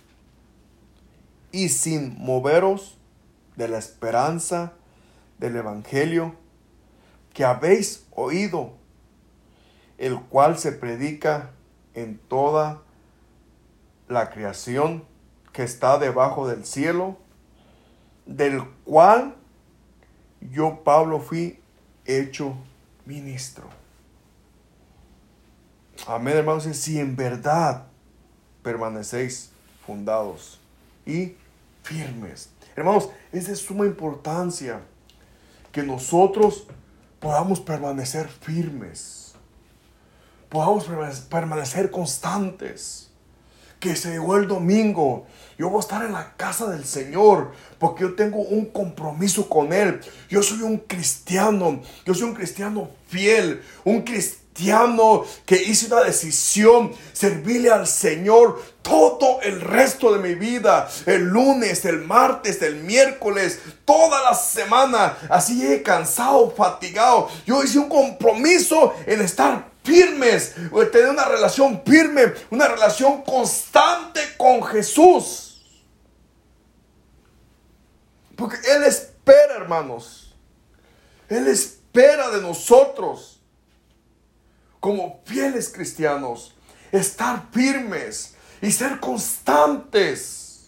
y 1.51 1.69
sin 1.69 2.17
moveros 2.17 2.97
de 3.55 3.67
la 3.67 3.77
esperanza 3.77 4.73
del 5.37 5.57
Evangelio 5.57 6.35
que 7.33 7.43
habéis 7.43 8.05
oído, 8.11 8.73
el 9.97 10.19
cual 10.19 10.57
se 10.57 10.71
predica 10.71 11.51
en 11.93 12.17
toda 12.17 12.81
la 14.07 14.29
creación 14.29 15.03
que 15.51 15.63
está 15.63 15.99
debajo 15.99 16.47
del 16.47 16.65
cielo, 16.65 17.17
del 18.25 18.63
cual 18.85 19.35
yo, 20.41 20.83
Pablo, 20.83 21.19
fui 21.19 21.59
hecho 22.05 22.55
ministro. 23.05 23.67
Amén, 26.11 26.37
hermanos, 26.37 26.63
si 26.63 26.99
en 26.99 27.15
verdad 27.15 27.83
permanecéis 28.63 29.51
fundados 29.85 30.59
y 31.05 31.35
firmes. 31.83 32.49
Hermanos, 32.75 33.11
es 33.31 33.45
de 33.45 33.55
suma 33.55 33.85
importancia 33.85 34.81
que 35.71 35.83
nosotros 35.83 36.65
podamos 37.19 37.59
permanecer 37.59 38.27
firmes, 38.27 39.35
podamos 40.49 40.89
permanecer 41.29 41.91
constantes. 41.91 43.05
Que 43.79 43.95
se 43.95 44.09
llegó 44.09 44.35
el 44.35 44.47
domingo, 44.47 45.25
yo 45.57 45.69
voy 45.69 45.77
a 45.77 45.81
estar 45.81 46.03
en 46.03 46.11
la 46.11 46.35
casa 46.35 46.69
del 46.69 46.83
Señor 46.83 47.53
porque 47.77 48.01
yo 48.01 48.15
tengo 48.15 48.39
un 48.39 48.65
compromiso 48.65 49.47
con 49.47 49.71
Él. 49.71 50.01
Yo 50.27 50.43
soy 50.43 50.63
un 50.63 50.79
cristiano, 50.79 51.81
yo 52.03 52.13
soy 52.13 52.23
un 52.23 52.33
cristiano 52.33 52.89
fiel, 53.07 53.61
un 53.85 54.01
cristiano 54.01 54.38
que 55.45 55.55
hice 55.55 55.87
una 55.87 56.01
decisión, 56.01 56.91
servirle 57.13 57.71
al 57.71 57.87
Señor 57.87 58.61
todo 58.81 59.39
el 59.41 59.61
resto 59.61 60.11
de 60.13 60.19
mi 60.19 60.35
vida, 60.35 60.89
el 61.05 61.23
lunes, 61.23 61.85
el 61.85 61.99
martes, 61.99 62.61
el 62.61 62.75
miércoles, 62.75 63.59
toda 63.85 64.21
la 64.23 64.33
semana, 64.33 65.17
así 65.29 65.65
he 65.65 65.81
cansado, 65.81 66.51
fatigado. 66.51 67.29
Yo 67.45 67.63
hice 67.63 67.79
un 67.79 67.87
compromiso 67.87 68.93
en 69.05 69.21
estar 69.21 69.69
firmes, 69.83 70.55
tener 70.91 71.09
una 71.09 71.25
relación 71.25 71.81
firme, 71.85 72.33
una 72.49 72.67
relación 72.67 73.21
constante 73.21 74.19
con 74.37 74.61
Jesús. 74.63 75.61
Porque 78.35 78.57
Él 78.71 78.83
espera, 78.83 79.55
hermanos. 79.55 80.35
Él 81.29 81.47
espera 81.47 82.29
de 82.29 82.41
nosotros, 82.41 83.38
como 84.79 85.21
fieles 85.25 85.69
cristianos, 85.69 86.55
estar 86.91 87.47
firmes, 87.51 88.35
y 88.61 88.71
ser 88.71 88.99
constantes. 88.99 90.67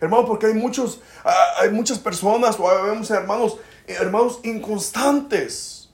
Hermano, 0.00 0.26
porque 0.26 0.46
hay 0.46 0.54
muchos, 0.54 1.00
ah, 1.24 1.46
hay 1.60 1.70
muchas 1.70 1.98
personas 1.98 2.56
o 2.58 2.66
vemos 2.84 3.10
hermanos, 3.10 3.58
hermanos 3.86 4.40
inconstantes. 4.42 5.88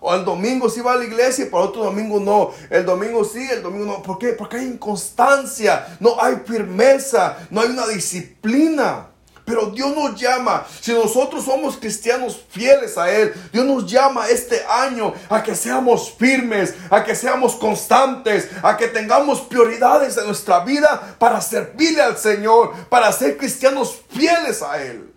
O 0.00 0.12
el 0.12 0.24
domingo 0.24 0.68
sí 0.68 0.80
va 0.80 0.94
a 0.94 0.96
la 0.96 1.04
iglesia 1.04 1.48
para 1.48 1.64
otro 1.64 1.84
domingo 1.84 2.18
no. 2.18 2.50
El 2.68 2.84
domingo 2.84 3.24
sí, 3.24 3.48
el 3.48 3.62
domingo 3.62 3.84
no. 3.84 4.02
¿Por 4.02 4.18
qué? 4.18 4.32
Porque 4.32 4.56
hay 4.56 4.66
inconstancia, 4.66 5.96
no 6.00 6.20
hay 6.20 6.42
firmeza, 6.44 7.38
no 7.50 7.60
hay 7.60 7.68
una 7.70 7.86
disciplina. 7.86 9.11
Pero 9.44 9.66
Dios 9.70 9.94
nos 9.94 10.20
llama, 10.20 10.64
si 10.80 10.92
nosotros 10.92 11.44
somos 11.44 11.76
cristianos 11.76 12.44
fieles 12.48 12.96
a 12.96 13.10
Él, 13.10 13.34
Dios 13.52 13.64
nos 13.66 13.90
llama 13.90 14.28
este 14.28 14.64
año 14.64 15.12
a 15.28 15.42
que 15.42 15.56
seamos 15.56 16.12
firmes, 16.12 16.74
a 16.90 17.02
que 17.02 17.14
seamos 17.16 17.56
constantes, 17.56 18.48
a 18.62 18.76
que 18.76 18.86
tengamos 18.86 19.40
prioridades 19.40 20.16
en 20.16 20.26
nuestra 20.26 20.60
vida 20.60 21.16
para 21.18 21.40
servirle 21.40 22.02
al 22.02 22.16
Señor, 22.16 22.72
para 22.88 23.10
ser 23.10 23.36
cristianos 23.36 24.00
fieles 24.10 24.62
a 24.62 24.80
Él. 24.80 25.12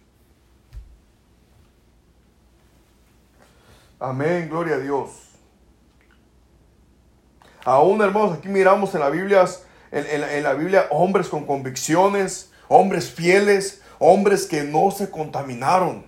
Amén, 4.00 4.50
gloria 4.50 4.76
a 4.76 4.80
Dios. 4.80 5.12
Aún 7.64 8.02
hermanos, 8.02 8.38
aquí 8.40 8.48
miramos 8.48 8.94
en 8.96 9.02
la 9.02 9.10
Biblia, 9.10 9.46
en, 9.92 10.24
en 10.24 10.44
la 10.44 10.54
Biblia 10.54 10.88
hombres 10.90 11.28
con 11.28 11.46
convicciones, 11.46 12.52
hombres 12.68 13.12
fieles, 13.12 13.82
hombres 14.00 14.46
que 14.46 14.64
no 14.64 14.92
se 14.92 15.10
contaminaron. 15.10 16.06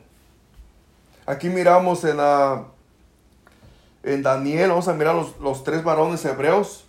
Aquí 1.25 1.49
miramos 1.49 2.03
en, 2.03 2.17
la, 2.17 2.65
en 4.03 4.23
Daniel, 4.23 4.69
vamos 4.69 4.87
a 4.87 4.93
mirar 4.93 5.15
los, 5.15 5.37
los 5.39 5.63
tres 5.63 5.83
varones 5.83 6.23
hebreos. 6.25 6.85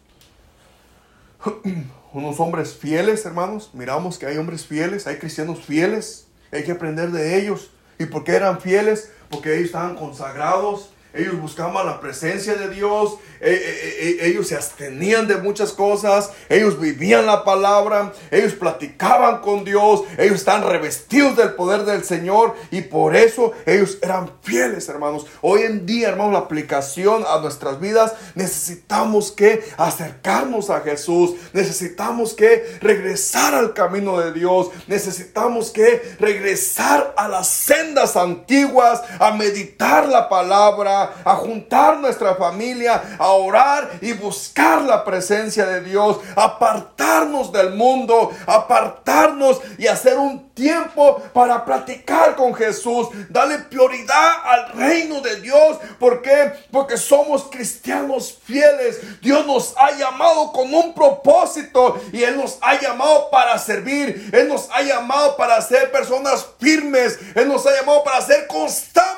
Unos 2.13 2.41
hombres 2.41 2.75
fieles, 2.75 3.27
hermanos. 3.27 3.71
Miramos 3.73 4.19
que 4.19 4.27
hay 4.27 4.39
hombres 4.39 4.67
fieles, 4.67 5.07
hay 5.07 5.19
cristianos 5.19 5.61
fieles. 5.61 6.27
Hay 6.53 6.65
que 6.65 6.73
aprender 6.73 7.11
de 7.11 7.39
ellos. 7.39 7.71
¿Y 7.99 8.07
por 8.07 8.25
qué 8.25 8.33
eran 8.33 8.61
fieles? 8.61 9.13
Porque 9.29 9.55
ellos 9.55 9.67
estaban 9.67 9.97
consagrados, 9.97 10.91
ellos 11.14 11.40
buscaban 11.40 11.87
la 11.87 12.01
presencia 12.01 12.55
de 12.55 12.68
Dios, 12.68 13.18
e, 13.40 13.51
e, 13.51 14.25
e, 14.25 14.29
ellos 14.29 14.49
se 14.49 14.57
abstenían 14.57 15.27
de 15.27 15.37
muchas 15.37 15.73
cosas, 15.73 16.31
ellos 16.49 16.79
vivían 16.79 17.25
la 17.27 17.44
palabra, 17.44 18.12
ellos 18.31 18.53
platicaban 18.53 19.40
con 19.40 19.64
Dios, 19.64 20.03
ellos 20.18 20.37
están 20.37 20.68
revestidos 20.68 21.37
del 21.37 21.55
poder 21.55 21.85
del 21.85 22.05
Señor 22.05 22.55
y 22.71 22.83
por 22.83 23.16
eso 23.16 23.53
ellos 23.64 23.99
eran 24.03 24.31
fieles, 24.42 24.88
hermanos. 24.88 25.27
Hoy 25.40 25.62
en 25.62 25.87
día, 25.87 26.09
hermanos, 26.09 26.33
la 26.33 26.38
aplicación 26.40 27.25
a 27.29 27.40
nuestras 27.40 27.81
vidas, 27.81 28.14
necesitamos 28.35 29.33
que 29.33 29.64
acercarnos 29.77 30.71
a 30.71 30.81
Jesús, 30.81 31.35
necesitamos 31.53 32.35
que 32.35 32.79
regresar 32.81 33.55
al 33.55 33.73
camino 33.73 34.18
de 34.21 34.33
Dios, 34.33 34.68
necesitamos 34.87 35.71
que 35.71 36.16
regresar 36.18 37.14
a 37.16 37.29
las 37.29 37.49
sendas 37.49 38.16
antiguas, 38.16 39.03
a 39.18 39.33
meditar 39.33 40.07
la 40.09 40.29
palabra, 40.29 40.98
a 41.03 41.37
juntar 41.37 41.99
nuestra 41.99 42.35
familia, 42.35 43.17
a 43.19 43.29
orar 43.33 43.91
y 44.01 44.13
buscar 44.13 44.83
la 44.83 45.05
presencia 45.05 45.67
de 45.67 45.81
Dios, 45.83 46.19
apartarnos 46.37 47.53
del 47.53 47.75
mundo, 47.75 48.31
apartarnos 48.47 49.61
y 49.79 49.87
hacer 49.87 50.19
un 50.19 50.49
tiempo 50.51 51.23
para 51.33 51.65
platicar 51.65 52.35
con 52.35 52.53
Jesús, 52.55 53.09
darle 53.29 53.61
prioridad 53.61 54.33
al 54.45 54.73
reino 54.73 55.21
de 55.21 55.41
Dios. 55.41 55.79
¿Por 55.99 56.21
qué? 56.21 56.53
Porque 56.73 56.97
somos 56.97 57.45
cristianos 57.45 58.39
fieles. 58.45 59.21
Dios 59.21 59.47
nos 59.47 59.75
ha 59.77 59.93
llamado 59.93 60.53
con 60.53 60.73
un 60.75 60.95
propósito 60.95 62.01
y 62.13 62.23
Él 62.25 62.37
nos 62.37 62.59
ha 62.61 62.81
llamado 62.81 63.31
para 63.31 63.57
servir. 63.59 64.31
Él 64.33 64.49
nos 64.49 64.69
ha 64.73 64.83
llamado 64.83 65.37
para 65.37 65.61
ser 65.63 65.93
personas 65.93 66.47
firmes. 66.59 67.19
Él 67.35 67.49
nos 67.49 67.65
ha 67.67 67.75
llamado 67.75 68.03
para 68.03 68.21
ser 68.21 68.47
constante 68.49 69.17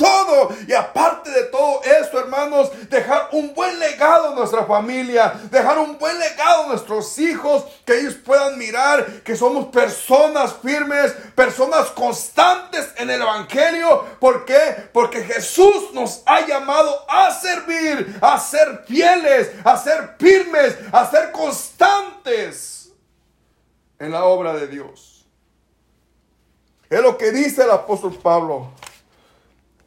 todo. 0.00 0.50
Y 0.66 0.72
aparte 0.72 1.30
de 1.30 1.44
todo 1.44 1.82
esto, 1.82 2.18
hermanos, 2.18 2.70
dejar 2.88 3.28
un 3.32 3.52
buen 3.54 3.78
legado 3.78 4.30
a 4.30 4.34
nuestra 4.34 4.64
familia, 4.64 5.34
dejar 5.50 5.78
un 5.78 5.98
buen 5.98 6.18
legado 6.18 6.64
a 6.64 6.68
nuestros 6.68 7.18
hijos, 7.18 7.64
que 7.84 8.00
ellos 8.00 8.14
puedan 8.14 8.58
mirar 8.58 9.22
que 9.22 9.36
somos 9.36 9.66
personas 9.66 10.54
firmes, 10.62 11.12
personas 11.34 11.88
constantes 11.88 12.88
en 12.96 13.10
el 13.10 13.20
Evangelio. 13.20 14.04
¿Por 14.18 14.44
qué? 14.44 14.88
Porque 14.92 15.22
Jesús 15.22 15.92
nos 15.92 16.22
ha 16.24 16.46
llamado 16.46 17.04
a 17.08 17.30
servir, 17.32 18.18
a 18.22 18.38
ser 18.40 18.84
fieles, 18.86 19.50
a 19.64 19.76
ser 19.76 20.16
firmes, 20.18 20.76
a 20.92 21.10
ser 21.10 21.30
constantes 21.30 22.90
en 23.98 24.12
la 24.12 24.24
obra 24.24 24.54
de 24.54 24.66
Dios. 24.66 25.26
Es 26.88 27.00
lo 27.02 27.16
que 27.18 27.30
dice 27.30 27.62
el 27.64 27.70
apóstol 27.70 28.18
Pablo. 28.20 28.72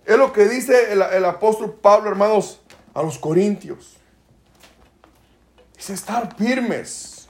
Es 0.05 0.17
lo 0.17 0.33
que 0.33 0.47
dice 0.47 0.91
el, 0.91 1.25
apóstol 1.25 1.73
Pablo, 1.73 2.09
hermanos, 2.09 2.59
a 2.93 3.01
los 3.01 3.17
corintios. 3.17 3.97
Es 5.77 5.89
estar 5.89 6.35
firmes. 6.35 7.27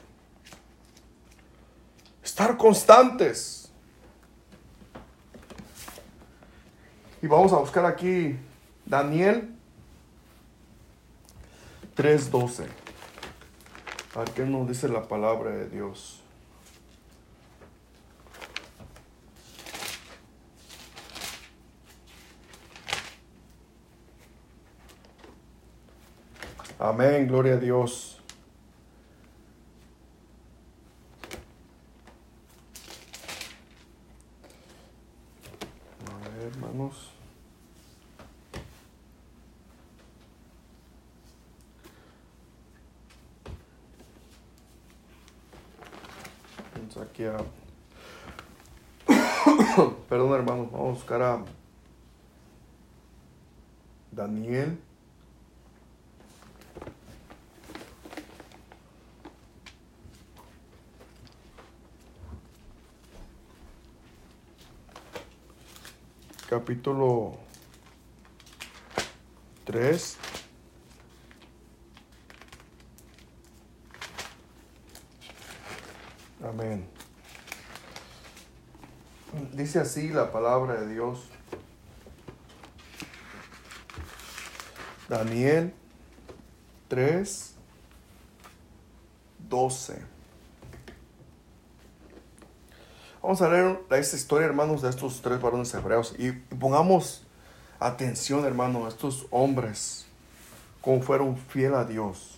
estar 2.23 2.57
constantes. 2.57 3.71
Y 7.21 7.27
vamos 7.27 7.53
a 7.53 7.57
buscar 7.57 7.86
aquí 7.86 8.36
Daniel 8.86 9.55
3:12. 11.95 12.65
A 14.15 14.25
qué 14.25 14.45
nos 14.45 14.67
dice 14.67 14.89
la 14.89 15.07
palabra 15.07 15.51
de 15.51 15.69
Dios. 15.69 16.22
Amén, 26.84 27.26
gloria 27.28 27.54
a 27.54 27.58
Dios. 27.58 28.19
Hermanos. 36.41 37.10
Vamos 46.76 46.98
aquí 46.98 47.24
a... 47.24 47.38
Perdón, 50.10 50.34
hermanos, 50.34 50.69
vamos 50.69 50.89
a 50.89 50.93
buscar 50.96 51.22
a 51.22 51.46
Daniel. 54.12 54.78
Capítulo 66.53 67.35
3. 69.65 70.17
Amén. 76.43 76.87
Dice 79.53 79.79
así 79.79 80.09
la 80.09 80.31
palabra 80.31 80.75
de 80.75 80.93
Dios. 80.93 81.27
Daniel 85.09 85.73
3, 86.87 87.55
12. 89.49 90.12
Vamos 93.23 93.41
a 93.41 93.47
leer 93.47 93.79
esta 93.91 94.17
historia, 94.17 94.47
hermanos, 94.47 94.81
de 94.81 94.89
estos 94.89 95.21
tres 95.21 95.39
varones 95.39 95.73
hebreos 95.73 96.13
y 96.19 96.33
pongamos 96.33 97.25
atención, 97.79 98.43
hermano, 98.43 98.86
a 98.86 98.89
estos 98.89 99.27
hombres, 99.29 100.05
cómo 100.81 101.01
fueron 101.01 101.38
fieles 101.38 101.77
a 101.77 101.86
Dios. 101.86 102.38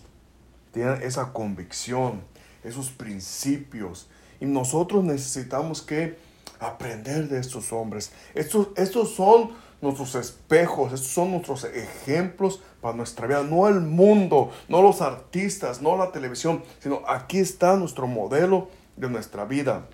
Tienen 0.72 1.02
esa 1.02 1.34
convicción, 1.34 2.22
esos 2.64 2.92
principios. 2.92 4.08
Y 4.40 4.46
nosotros 4.46 5.04
necesitamos 5.04 5.82
que 5.82 6.20
aprender 6.60 7.30
de 7.30 7.40
estos 7.40 7.74
hombres. 7.74 8.12
Estos, 8.36 8.68
estos 8.76 9.16
son 9.16 9.54
nuestros 9.82 10.14
espejos, 10.14 10.94
estos 10.94 11.10
son 11.10 11.32
nuestros 11.32 11.64
ejemplos 11.64 12.62
para 12.80 12.96
nuestra 12.96 13.26
vida. 13.26 13.42
No 13.42 13.68
el 13.68 13.82
mundo, 13.82 14.52
no 14.70 14.84
los 14.84 15.02
artistas, 15.02 15.82
no 15.82 15.98
la 15.98 16.12
televisión, 16.12 16.64
sino 16.78 17.02
aquí 17.08 17.40
está 17.40 17.76
nuestro 17.76 18.06
modelo 18.06 18.70
de 18.98 19.10
nuestra 19.10 19.46
vida. 19.46 19.88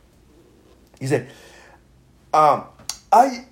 Dice, 1.01 1.27
ah, 2.31 2.69
hay, 3.09 3.49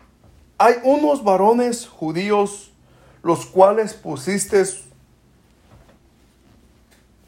hay 0.60 0.76
unos 0.84 1.24
varones 1.24 1.88
judíos 1.88 2.72
los 3.24 3.48
cuales 3.48 3.96
pusiste, 3.96 4.64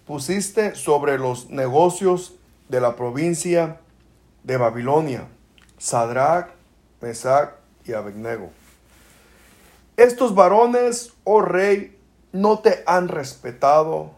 pusiste 0.05 0.75
sobre 0.75 1.17
los 1.17 1.49
negocios 1.49 2.35
de 2.69 2.81
la 2.81 2.95
provincia 2.95 3.79
de 4.43 4.57
Babilonia, 4.57 5.27
Sadrach, 5.79 6.51
Mesach 7.01 7.55
y 7.83 7.93
Abednego. 7.93 8.51
Estos 9.97 10.35
varones, 10.35 11.13
oh 11.23 11.41
rey, 11.41 11.97
no 12.31 12.59
te 12.59 12.83
han 12.85 13.07
respetado, 13.07 14.11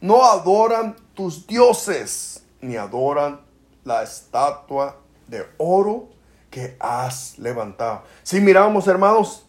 no 0.00 0.24
adoran 0.24 0.96
tus 1.14 1.46
dioses, 1.46 2.42
ni 2.60 2.74
adoran 2.74 3.40
la 3.84 4.02
estatua 4.02 4.98
de 5.26 5.46
oro 5.58 6.08
que 6.50 6.76
has 6.78 7.38
levantado. 7.38 8.04
Si 8.22 8.40
miramos, 8.40 8.86
hermanos, 8.86 9.46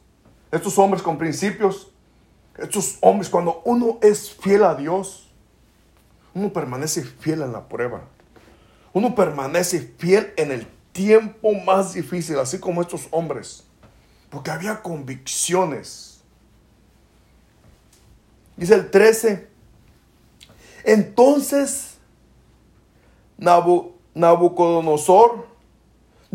estos 0.52 0.78
hombres 0.78 1.04
con 1.04 1.18
principios, 1.18 1.92
estos 2.58 2.98
hombres, 3.02 3.30
cuando 3.30 3.62
uno 3.66 4.00
es 4.02 4.32
fiel 4.32 4.64
a 4.64 4.76
Dios, 4.76 5.30
uno 6.34 6.52
permanece 6.52 7.04
fiel 7.04 7.42
en 7.42 7.52
la 7.52 7.68
prueba. 7.68 8.02
Uno 8.94 9.14
permanece 9.14 9.94
fiel 9.98 10.34
en 10.38 10.52
el 10.52 10.68
tiempo 10.92 11.54
más 11.54 11.94
difícil, 11.94 12.40
así 12.40 12.60
como 12.60 12.82
estos 12.82 13.08
hombres. 13.12 13.66
Porque 14.30 14.52
había 14.52 14.82
convicciones. 14.82 16.22
Dice 18.56 18.76
el 18.76 18.90
13. 18.90 19.50
Entonces 20.86 21.96
Nabucodonosor 23.38 25.46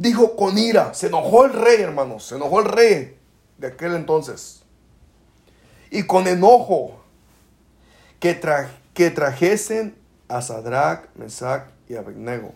dijo 0.00 0.34
con 0.34 0.56
ira, 0.56 0.94
se 0.94 1.08
enojó 1.08 1.44
el 1.44 1.52
rey, 1.52 1.82
hermanos, 1.82 2.24
se 2.24 2.36
enojó 2.36 2.60
el 2.60 2.66
rey 2.66 3.18
de 3.58 3.66
aquel 3.66 3.94
entonces. 3.94 4.62
Y 5.90 6.04
con 6.04 6.26
enojo 6.26 7.02
que, 8.18 8.40
que 8.94 9.10
trajesen 9.10 9.94
a 10.28 10.40
Sadrach, 10.40 11.04
Mesach 11.16 11.64
y 11.86 11.96
Abednego. 11.96 12.54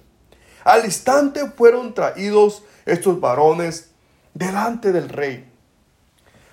Al 0.64 0.86
instante 0.86 1.50
fueron 1.50 1.92
traídos 1.92 2.62
estos 2.86 3.20
varones 3.20 3.90
delante 4.32 4.90
del 4.90 5.10
rey. 5.10 5.50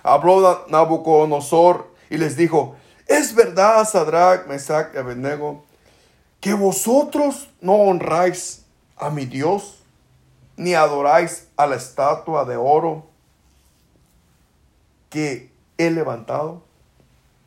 Habló 0.03 0.65
Nabucodonosor 0.67 1.89
y 2.09 2.17
les 2.17 2.35
dijo, 2.35 2.75
es 3.07 3.33
verdad, 3.33 3.87
Sadrach, 3.87 4.45
Mesach 4.47 4.93
y 4.93 4.97
Abednego, 4.97 5.63
que 6.41 6.53
vosotros 6.53 7.49
no 7.61 7.75
honráis 7.75 8.65
a 8.97 9.09
mi 9.09 9.25
Dios 9.25 9.80
ni 10.61 10.75
adoráis 10.75 11.47
a 11.57 11.65
la 11.65 11.75
estatua 11.75 12.45
de 12.45 12.55
oro 12.55 13.07
que 15.09 15.49
he 15.79 15.89
levantado. 15.89 16.61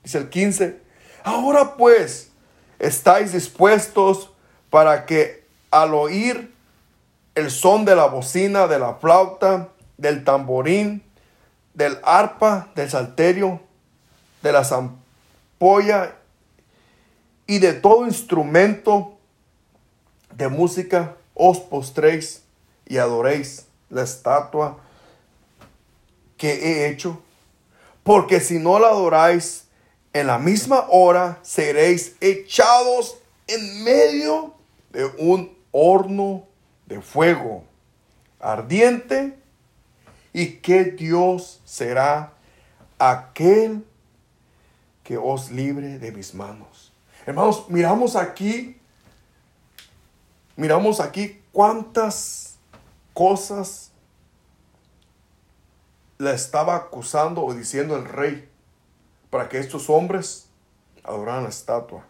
Dice 0.02 0.18
el 0.18 0.28
15, 0.28 0.82
ahora 1.22 1.76
pues 1.76 2.32
estáis 2.80 3.32
dispuestos 3.32 4.32
para 4.68 5.06
que 5.06 5.46
al 5.70 5.94
oír 5.94 6.52
el 7.36 7.52
son 7.52 7.84
de 7.84 7.94
la 7.94 8.06
bocina, 8.06 8.66
de 8.66 8.80
la 8.80 8.94
flauta, 8.94 9.68
del 9.96 10.24
tamborín, 10.24 11.04
del 11.72 12.00
arpa, 12.02 12.70
del 12.74 12.90
salterio, 12.90 13.60
de 14.42 14.50
la 14.50 14.64
zampolla 14.64 16.16
y 17.46 17.60
de 17.60 17.74
todo 17.74 18.08
instrumento 18.08 19.16
de 20.34 20.48
música, 20.48 21.14
os 21.32 21.60
postréis 21.60 22.43
y 22.86 22.98
adoréis 22.98 23.66
la 23.90 24.02
estatua 24.02 24.78
que 26.36 26.52
he 26.52 26.88
hecho. 26.88 27.20
Porque 28.02 28.40
si 28.40 28.58
no 28.58 28.78
la 28.78 28.88
adoráis, 28.88 29.64
en 30.12 30.28
la 30.28 30.38
misma 30.38 30.86
hora 30.90 31.38
seréis 31.42 32.16
echados 32.20 33.16
en 33.46 33.82
medio 33.82 34.54
de 34.90 35.06
un 35.18 35.56
horno 35.72 36.46
de 36.86 37.00
fuego 37.00 37.64
ardiente. 38.40 39.38
¿Y 40.32 40.56
que 40.56 40.84
Dios 40.84 41.60
será 41.64 42.32
aquel 42.98 43.84
que 45.04 45.16
os 45.16 45.50
libre 45.50 45.98
de 45.98 46.10
mis 46.10 46.34
manos? 46.34 46.92
Hermanos, 47.24 47.66
miramos 47.68 48.16
aquí, 48.16 48.76
miramos 50.56 50.98
aquí 51.00 51.40
cuántas 51.52 52.53
cosas 53.14 53.92
le 56.18 56.32
estaba 56.32 56.76
acusando 56.76 57.42
o 57.42 57.54
diciendo 57.54 57.96
el 57.96 58.04
rey 58.04 58.48
para 59.30 59.48
que 59.48 59.58
estos 59.58 59.88
hombres 59.88 60.48
adoraran 61.02 61.44
la 61.44 61.48
estatua. 61.48 62.04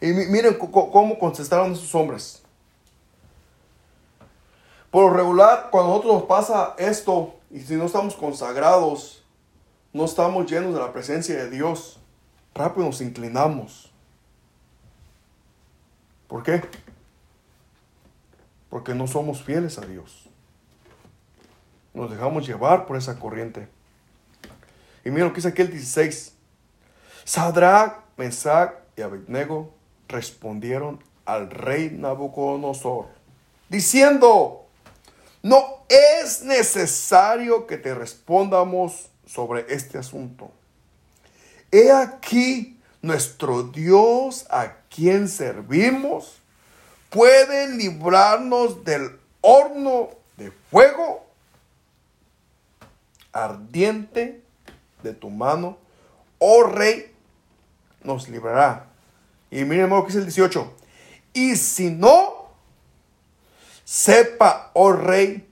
Y 0.00 0.08
miren 0.08 0.54
cómo 0.54 1.18
contestaron 1.18 1.72
esos 1.72 1.94
hombres. 1.94 2.42
Por 4.90 5.10
lo 5.10 5.16
regular, 5.16 5.68
cuando 5.70 5.90
a 5.90 5.96
nosotros 5.96 6.20
nos 6.20 6.28
pasa 6.28 6.74
esto, 6.78 7.34
y 7.50 7.60
si 7.60 7.74
no 7.74 7.86
estamos 7.86 8.14
consagrados, 8.14 9.24
no 9.92 10.04
estamos 10.04 10.50
llenos 10.50 10.72
de 10.72 10.80
la 10.80 10.92
presencia 10.92 11.34
de 11.36 11.50
Dios, 11.50 11.98
rápido 12.54 12.86
nos 12.86 13.00
inclinamos. 13.00 13.90
¿Por 16.26 16.42
qué? 16.42 16.62
Porque 18.70 18.94
no 18.94 19.06
somos 19.06 19.42
fieles 19.42 19.78
a 19.78 19.86
Dios. 19.86 20.28
Nos 21.94 22.10
dejamos 22.10 22.46
llevar 22.46 22.86
por 22.86 22.96
esa 22.96 23.18
corriente. 23.18 23.68
Y 25.04 25.10
mira 25.10 25.26
lo 25.26 25.32
que 25.32 25.36
dice 25.36 25.48
aquí 25.48 25.62
el 25.62 25.70
16. 25.70 26.34
Sadrach, 27.24 28.00
Mesach 28.16 28.74
y 28.96 29.02
Abednego 29.02 29.74
respondieron 30.08 31.02
al 31.24 31.50
rey 31.50 31.90
Nabucodonosor, 31.90 33.06
diciendo, 33.68 34.66
no 35.42 35.84
es 35.88 36.42
necesario 36.42 37.66
que 37.66 37.76
te 37.76 37.94
respondamos 37.94 39.10
sobre 39.26 39.66
este 39.68 39.98
asunto. 39.98 40.50
He 41.70 41.92
aquí 41.92 42.80
nuestro 43.02 43.62
Dios 43.62 44.46
a 44.50 44.76
quien 44.88 45.28
servimos 45.28 46.40
puede 47.10 47.68
librarnos 47.68 48.84
del 48.84 49.18
horno 49.40 50.10
de 50.36 50.52
fuego 50.70 51.26
ardiente 53.32 54.42
de 55.02 55.14
tu 55.14 55.30
mano, 55.30 55.78
oh 56.38 56.64
rey, 56.64 57.14
nos 58.02 58.28
librará. 58.28 58.86
Y 59.50 59.64
miren 59.64 59.90
lo 59.90 60.04
que 60.04 60.10
es 60.10 60.16
el 60.16 60.24
18. 60.24 60.74
Y 61.32 61.56
si 61.56 61.90
no, 61.90 62.48
sepa, 63.84 64.70
oh 64.74 64.92
rey, 64.92 65.48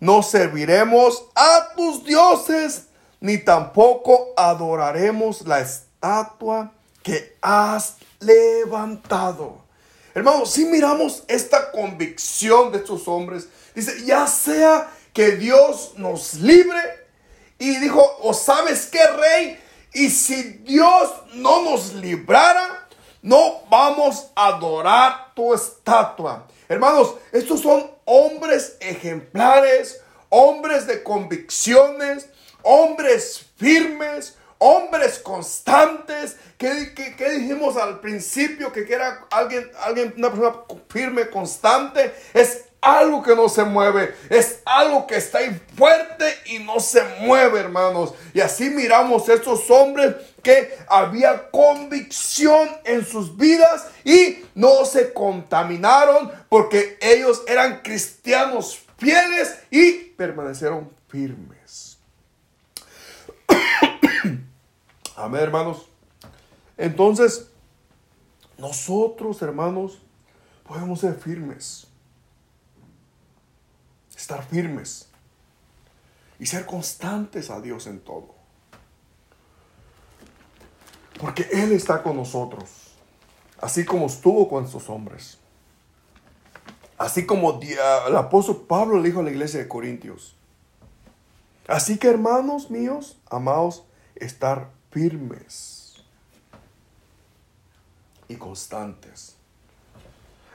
no 0.00 0.22
serviremos 0.22 1.24
a 1.34 1.74
tus 1.76 2.04
dioses, 2.04 2.88
ni 3.20 3.38
tampoco 3.38 4.32
adoraremos 4.36 5.46
la 5.46 5.60
estatua 5.60 6.72
que 7.02 7.36
has 7.40 7.96
levantado. 8.20 9.63
Hermanos, 10.14 10.52
si 10.52 10.64
miramos 10.64 11.24
esta 11.26 11.72
convicción 11.72 12.70
de 12.70 12.78
estos 12.78 13.08
hombres, 13.08 13.48
dice, 13.74 14.04
ya 14.04 14.28
sea 14.28 14.88
que 15.12 15.32
Dios 15.32 15.94
nos 15.96 16.34
libre, 16.34 16.80
y 17.58 17.76
dijo, 17.78 18.00
o 18.20 18.32
sabes 18.32 18.86
qué, 18.86 19.04
rey, 19.06 19.60
y 19.92 20.10
si 20.10 20.42
Dios 20.64 21.10
no 21.34 21.62
nos 21.62 21.94
librara, 21.94 22.88
no 23.22 23.62
vamos 23.70 24.28
a 24.36 24.48
adorar 24.48 25.32
tu 25.34 25.54
estatua. 25.54 26.46
Hermanos, 26.68 27.14
estos 27.32 27.60
son 27.60 27.90
hombres 28.04 28.76
ejemplares, 28.80 30.00
hombres 30.28 30.86
de 30.86 31.02
convicciones, 31.02 32.28
hombres 32.62 33.46
firmes, 33.56 34.36
hombres 34.64 35.18
constantes. 35.18 36.36
¿Qué, 36.56 36.94
dijimos 37.38 37.76
al 37.76 38.00
principio? 38.00 38.72
Que 38.72 38.80
era 38.88 39.26
alguien, 39.30 39.70
alguien, 39.82 40.14
una 40.16 40.30
persona 40.30 40.56
firme, 40.88 41.28
constante. 41.28 42.14
Es 42.32 42.64
algo 42.80 43.22
que 43.22 43.34
no 43.34 43.48
se 43.48 43.64
mueve, 43.64 44.14
es 44.28 44.60
algo 44.64 45.06
que 45.06 45.16
está 45.16 45.38
ahí 45.38 45.58
fuerte 45.76 46.26
y 46.46 46.58
no 46.58 46.80
se 46.80 47.02
mueve, 47.20 47.60
hermanos. 47.60 48.14
Y 48.32 48.40
así 48.40 48.70
miramos 48.70 49.28
a 49.28 49.34
estos 49.34 49.70
hombres 49.70 50.16
que 50.42 50.76
había 50.88 51.50
convicción 51.50 52.68
en 52.84 53.04
sus 53.04 53.36
vidas 53.36 53.88
y 54.04 54.44
no 54.54 54.84
se 54.84 55.12
contaminaron 55.12 56.30
porque 56.48 56.98
ellos 57.00 57.42
eran 57.46 57.80
cristianos 57.82 58.80
fieles 58.98 59.58
y 59.70 59.92
permanecieron 59.92 60.90
firmes. 61.08 61.53
Amén, 65.16 65.42
hermanos. 65.42 65.86
Entonces, 66.76 67.50
nosotros, 68.58 69.40
hermanos, 69.42 69.98
podemos 70.64 71.00
ser 71.00 71.14
firmes 71.14 71.86
estar 74.24 74.44
firmes 74.44 75.08
y 76.38 76.46
ser 76.46 76.66
constantes 76.66 77.50
a 77.50 77.60
Dios 77.60 77.86
en 77.86 78.00
todo. 78.00 78.34
Porque 81.20 81.46
Él 81.52 81.72
está 81.72 82.02
con 82.02 82.16
nosotros, 82.16 82.94
así 83.60 83.84
como 83.84 84.06
estuvo 84.06 84.48
con 84.48 84.64
estos 84.64 84.88
hombres. 84.88 85.38
Así 86.96 87.26
como 87.26 87.60
el 87.60 88.16
apóstol 88.16 88.64
Pablo 88.68 88.98
le 88.98 89.08
dijo 89.08 89.20
a 89.20 89.24
la 89.24 89.30
iglesia 89.30 89.60
de 89.60 89.68
Corintios. 89.68 90.36
Así 91.66 91.98
que 91.98 92.08
hermanos 92.08 92.70
míos, 92.70 93.18
amados, 93.30 93.84
estar 94.14 94.70
firmes 94.94 95.96
y 98.28 98.36
constantes. 98.36 99.34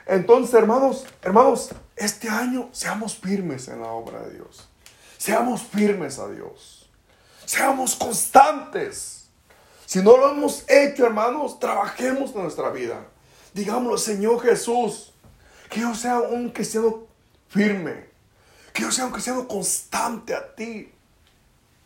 Entonces, 0.06 0.56
hermanos, 0.56 1.06
hermanos, 1.21 1.69
este 1.97 2.30
año 2.30 2.69
seamos 2.71 3.17
firmes 3.17 3.67
en 3.67 3.82
la 3.82 3.89
obra 3.89 4.21
de 4.21 4.36
Dios. 4.36 4.67
Seamos 5.17 5.62
firmes 5.62 6.17
a 6.19 6.30
Dios. 6.30 6.89
Seamos 7.45 7.95
constantes. 7.95 9.25
Si 9.86 9.99
no 9.99 10.15
lo 10.15 10.32
hemos 10.32 10.63
hecho, 10.69 11.06
hermanos, 11.06 11.60
trabajemos 11.60 12.34
en 12.34 12.43
nuestra 12.43 12.69
vida. 12.69 13.06
Digámoslo, 13.54 13.97
Señor 13.97 14.41
Jesús, 14.41 15.13
que 15.69 15.82
yo 15.82 15.93
sea 15.93 16.21
un 16.21 16.49
cristiano 16.49 17.04
firme. 17.49 18.08
Que 18.71 18.84
yo 18.84 18.91
sea 18.91 19.06
un 19.06 19.12
cristiano 19.12 19.47
constante 19.47 20.34
a 20.34 20.56
ti 20.56 20.91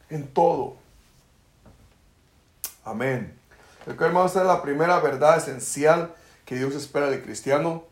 en 0.10 0.28
todo. 0.28 0.83
Amén. 2.84 3.38
El 3.86 3.98
que 3.98 4.04
hermanos 4.04 4.36
es 4.36 4.44
la 4.44 4.62
primera 4.62 5.00
verdad 5.00 5.38
esencial 5.38 6.14
que 6.46 6.56
Dios 6.56 6.74
espera 6.76 7.10
del 7.10 7.22
cristiano. 7.22 7.84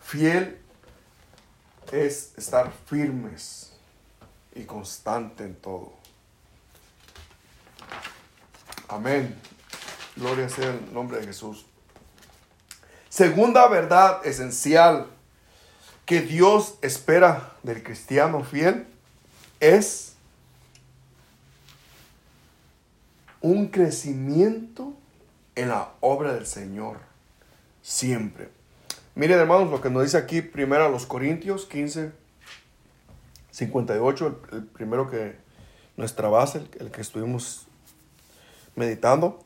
Fiel 0.00 0.58
es 1.92 2.32
estar 2.36 2.72
firmes 2.86 3.72
y 4.54 4.64
constante 4.64 5.44
en 5.44 5.54
todo. 5.54 5.92
Amén. 8.88 9.36
Gloria 10.16 10.48
sea 10.48 10.70
el 10.70 10.92
nombre 10.92 11.20
de 11.20 11.26
Jesús. 11.26 11.64
Segunda 13.08 13.68
verdad 13.68 14.24
esencial 14.26 15.06
que 16.06 16.20
Dios 16.20 16.74
espera 16.82 17.52
del 17.62 17.82
cristiano 17.82 18.42
fiel 18.42 18.86
es 19.60 20.09
un 23.40 23.68
crecimiento 23.68 24.94
en 25.54 25.68
la 25.68 25.92
obra 26.00 26.34
del 26.34 26.46
Señor 26.46 26.98
siempre. 27.82 28.48
Miren 29.14 29.38
hermanos 29.38 29.70
lo 29.70 29.80
que 29.80 29.90
nos 29.90 30.04
dice 30.04 30.16
aquí 30.16 30.42
primero 30.42 30.84
a 30.84 30.88
los 30.88 31.06
Corintios 31.06 31.66
15, 31.66 32.12
58, 33.50 34.40
el, 34.52 34.64
primero 34.64 35.10
que 35.10 35.36
nuestra 35.96 36.28
base, 36.28 36.62
el, 36.78 36.90
que 36.90 37.00
estuvimos 37.00 37.66
meditando. 38.76 39.42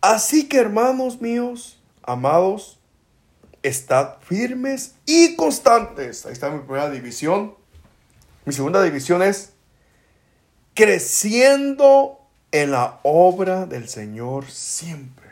Así 0.00 0.48
que 0.48 0.58
hermanos 0.58 1.20
míos, 1.20 1.78
amados, 2.02 2.78
estad 3.62 4.16
firmes 4.20 4.94
y 5.04 5.36
constantes. 5.36 6.24
Ahí 6.26 6.32
está 6.32 6.50
mi 6.50 6.60
primera 6.60 6.90
división. 6.90 7.54
Mi 8.44 8.52
segunda 8.52 8.82
división 8.82 9.22
es 9.22 9.52
creciendo 10.74 12.25
en 12.62 12.70
la 12.70 13.00
obra 13.02 13.66
del 13.66 13.86
Señor 13.86 14.50
siempre. 14.50 15.26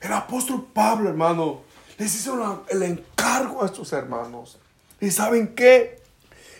El 0.00 0.12
apóstol 0.12 0.68
Pablo, 0.72 1.08
hermano, 1.08 1.62
les 1.96 2.14
hizo 2.14 2.64
el 2.68 2.82
encargo 2.84 3.62
a 3.62 3.66
estos 3.66 3.92
hermanos. 3.92 4.58
¿Y 5.00 5.10
saben 5.10 5.54
qué? 5.56 6.00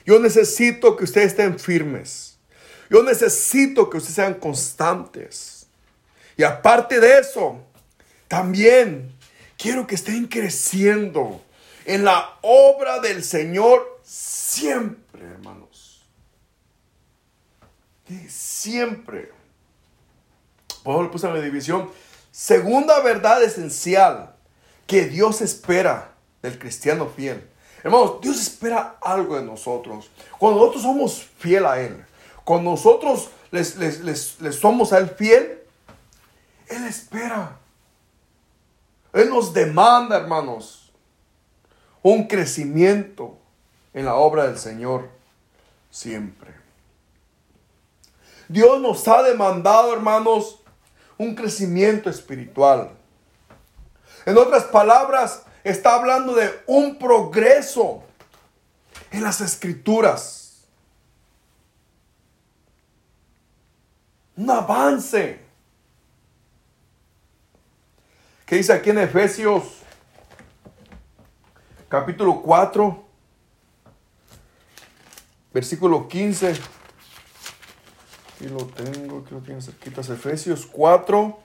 Yo 0.04 0.18
necesito 0.18 0.96
que 0.96 1.04
ustedes 1.04 1.28
estén 1.28 1.60
firmes. 1.60 2.38
Yo 2.90 3.04
necesito 3.04 3.88
que 3.88 3.98
ustedes 3.98 4.16
sean 4.16 4.34
constantes. 4.34 5.66
Y 6.36 6.42
aparte 6.42 6.98
de 6.98 7.20
eso, 7.20 7.60
también 8.26 9.14
quiero 9.56 9.86
que 9.86 9.94
estén 9.94 10.26
creciendo 10.26 11.40
en 11.84 12.04
la 12.04 12.36
obra 12.42 12.98
del 12.98 13.22
Señor 13.22 14.00
siempre, 14.02 15.24
hermanos. 15.24 16.02
Siempre. 18.28 19.37
Pablo 20.88 21.02
le 21.02 21.08
puse 21.10 21.26
en 21.26 21.34
la 21.34 21.40
división. 21.40 21.90
Segunda 22.30 23.00
verdad 23.00 23.42
esencial 23.42 24.34
que 24.86 25.04
Dios 25.04 25.42
espera 25.42 26.12
del 26.40 26.58
cristiano 26.58 27.06
fiel. 27.06 27.46
Hermanos, 27.84 28.20
Dios 28.22 28.40
espera 28.40 28.96
algo 29.02 29.36
de 29.36 29.42
nosotros. 29.42 30.10
Cuando 30.38 30.60
nosotros 30.60 30.82
somos 30.82 31.28
fiel 31.38 31.66
a 31.66 31.78
Él, 31.78 32.04
cuando 32.42 32.70
nosotros 32.70 33.28
les, 33.50 34.38
somos 34.58 34.94
a 34.94 34.98
Él 34.98 35.10
fiel, 35.10 35.62
Él 36.68 36.84
espera. 36.84 37.58
Él 39.12 39.28
nos 39.28 39.52
demanda, 39.52 40.16
hermanos, 40.16 40.90
un 42.02 42.26
crecimiento 42.26 43.36
en 43.92 44.06
la 44.06 44.14
obra 44.14 44.46
del 44.46 44.58
Señor 44.58 45.10
siempre. 45.90 46.54
Dios 48.48 48.80
nos 48.80 49.06
ha 49.06 49.22
demandado, 49.22 49.92
hermanos, 49.92 50.62
un 51.18 51.34
crecimiento 51.34 52.08
espiritual. 52.08 52.92
En 54.24 54.38
otras 54.38 54.64
palabras, 54.64 55.42
está 55.64 55.94
hablando 55.94 56.34
de 56.34 56.62
un 56.66 56.96
progreso 56.98 58.02
en 59.10 59.22
las 59.22 59.40
escrituras. 59.40 60.62
Un 64.36 64.48
avance. 64.50 65.40
¿Qué 68.46 68.56
dice 68.56 68.72
aquí 68.72 68.90
en 68.90 68.98
Efesios 68.98 69.64
capítulo 71.88 72.40
4, 72.42 73.04
versículo 75.52 76.06
15? 76.06 76.77
Aquí 78.38 78.46
lo 78.46 78.66
tengo, 78.66 79.18
aquí 79.18 79.34
lo 79.34 79.40
tiene 79.40 79.60
cerquita. 79.60 80.00
Efesios 80.00 80.64
4, 80.64 81.36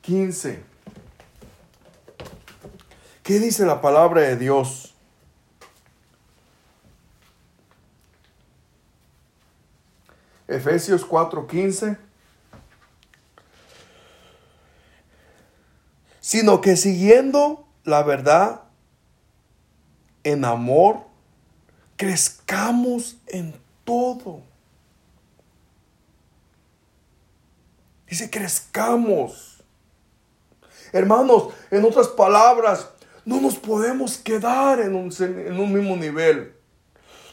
15. 0.00 0.62
¿Qué 3.22 3.38
dice 3.38 3.66
la 3.66 3.82
palabra 3.82 4.22
de 4.22 4.38
Dios? 4.38 4.94
Efesios 10.48 11.06
4:15. 11.06 11.98
Sino 16.20 16.62
que 16.62 16.76
siguiendo 16.76 17.68
la 17.84 18.02
verdad 18.02 18.62
en 20.22 20.46
amor, 20.46 21.00
crezcamos 21.96 23.18
en 23.26 23.54
todo. 23.84 24.53
Dice, 28.14 28.30
crezcamos. 28.30 29.56
Hermanos, 30.92 31.48
en 31.68 31.84
otras 31.84 32.06
palabras, 32.06 32.88
no 33.24 33.40
nos 33.40 33.56
podemos 33.56 34.18
quedar 34.18 34.78
en 34.78 34.94
un, 34.94 35.12
en 35.18 35.58
un 35.58 35.72
mismo 35.72 35.96
nivel. 35.96 36.54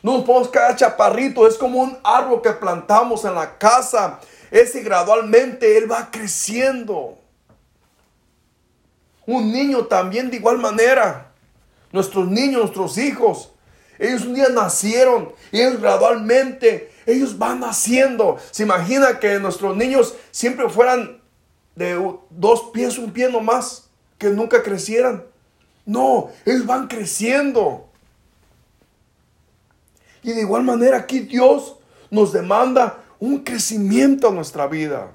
No 0.02 0.14
nos 0.14 0.24
podemos 0.24 0.48
quedar 0.48 0.76
chaparrito. 0.76 1.46
Es 1.46 1.56
como 1.56 1.84
un 1.84 1.96
árbol 2.04 2.42
que 2.42 2.50
plantamos 2.54 3.26
en 3.26 3.36
la 3.36 3.60
casa. 3.60 4.20
Ese 4.50 4.82
gradualmente 4.82 5.78
él 5.78 5.92
va 5.92 6.10
creciendo. 6.10 7.20
Un 9.28 9.52
niño 9.52 9.86
también 9.86 10.32
de 10.32 10.38
igual 10.38 10.58
manera. 10.58 11.32
Nuestros 11.92 12.28
niños, 12.28 12.60
nuestros 12.60 12.98
hijos. 12.98 13.52
Ellos 14.00 14.24
un 14.24 14.34
día 14.34 14.50
nacieron 14.50 15.32
y 15.52 15.62
ellos 15.62 15.80
gradualmente, 15.80 16.91
ellos 17.06 17.38
van 17.38 17.60
naciendo. 17.60 18.38
Se 18.52 18.64
imagina 18.64 19.20
que 19.20 19.40
nuestros 19.40 19.76
niños 19.76 20.16
siempre 20.32 20.70
fueran 20.70 21.22
de 21.76 21.96
dos 22.30 22.70
pies, 22.74 22.98
un 22.98 23.12
pie 23.12 23.30
nomás, 23.30 23.90
que 24.18 24.30
nunca 24.30 24.62
crecieran. 24.64 25.24
No, 25.86 26.30
ellos 26.46 26.66
van 26.66 26.88
creciendo. 26.88 27.88
Y 30.24 30.34
de 30.34 30.42
igual 30.42 30.64
manera 30.64 30.98
aquí 30.98 31.22
Dios 31.22 31.78
nos 32.10 32.32
demanda 32.32 33.04
un 33.20 33.44
crecimiento 33.44 34.28
a 34.28 34.32
nuestra 34.32 34.68
vida. 34.68 35.12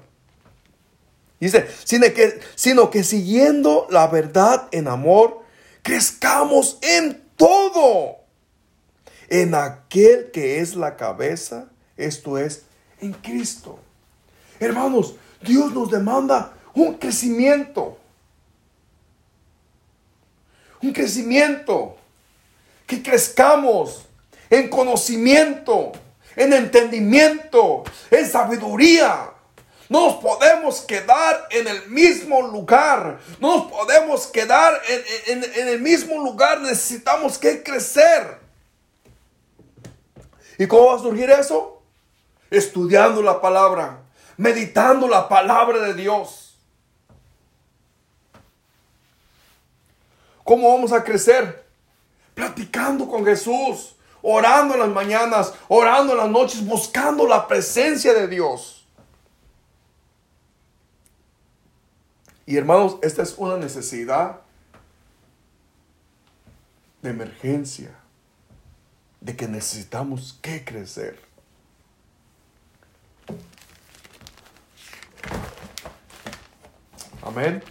Dice, 1.39 1.67
que, 1.85 2.39
sino 2.55 2.89
que 2.89 3.03
siguiendo 3.03 3.87
la 3.89 4.07
verdad 4.07 4.67
en 4.71 4.87
amor, 4.87 5.43
crezcamos 5.83 6.79
en 6.81 7.23
todo. 7.35 8.17
En 9.29 9.55
aquel 9.55 10.31
que 10.31 10.61
es 10.61 10.75
la 10.75 10.95
cabeza, 10.95 11.69
esto 11.97 12.37
es, 12.37 12.63
en 13.01 13.13
Cristo. 13.13 13.79
Hermanos, 14.59 15.15
Dios 15.41 15.73
nos 15.73 15.91
demanda 15.91 16.53
un 16.73 16.95
crecimiento. 16.95 17.97
Un 20.81 20.93
crecimiento. 20.93 21.97
Que 22.85 23.03
crezcamos 23.03 24.05
en 24.49 24.69
conocimiento, 24.69 25.91
en 26.35 26.53
entendimiento, 26.53 27.83
en 28.09 28.29
sabiduría. 28.29 29.31
No 29.89 30.07
nos 30.07 30.15
podemos 30.17 30.81
quedar 30.81 31.47
en 31.49 31.67
el 31.67 31.87
mismo 31.87 32.41
lugar. 32.41 33.19
No 33.39 33.57
nos 33.57 33.71
podemos 33.71 34.27
quedar 34.27 34.81
en, 35.27 35.43
el 35.67 35.79
mismo 35.79 36.21
lugar. 36.21 36.59
Necesitamos 36.61 37.37
que 37.37 37.63
crecer. 37.63 38.39
¿Y 40.57 40.67
cómo 40.67 40.87
va 40.87 40.95
a 40.95 40.99
surgir 40.99 41.29
eso? 41.29 41.76
Estudiando 42.49 43.21
la 43.21 43.41
palabra, 43.41 43.99
meditando 44.37 45.07
la 45.07 45.27
palabra 45.27 45.79
de 45.79 45.93
Dios. 45.93 46.55
¿Cómo 50.43 50.73
vamos 50.73 50.93
a 50.93 51.03
crecer? 51.03 51.65
Platicando 52.33 53.07
con 53.07 53.25
Jesús, 53.25 53.95
orando 54.21 54.75
en 54.75 54.79
las 54.79 54.89
mañanas, 54.89 55.53
orando 55.67 56.13
en 56.13 56.19
las 56.19 56.29
noches, 56.29 56.65
buscando 56.65 57.27
la 57.27 57.47
presencia 57.47 58.13
de 58.13 58.27
Dios. 58.27 58.85
Y 62.45 62.55
hermanos, 62.55 62.95
esta 63.01 63.23
es 63.23 63.35
una 63.37 63.57
necesidad 63.57 64.39
de 67.01 67.09
emergencia, 67.09 67.93
de 69.19 69.35
que 69.35 69.49
necesitamos 69.49 70.39
que 70.41 70.63
crecer. 70.63 71.26
Amén. 77.27 77.61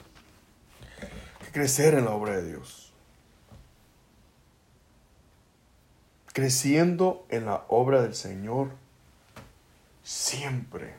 Crecer 1.53 1.95
en 1.95 2.05
la 2.05 2.13
obra 2.13 2.37
de 2.37 2.49
Dios. 2.49 2.87
creciendo 6.37 7.25
en 7.31 7.47
la 7.47 7.65
obra 7.69 8.03
del 8.03 8.15
Señor 8.15 8.69
siempre. 10.03 10.93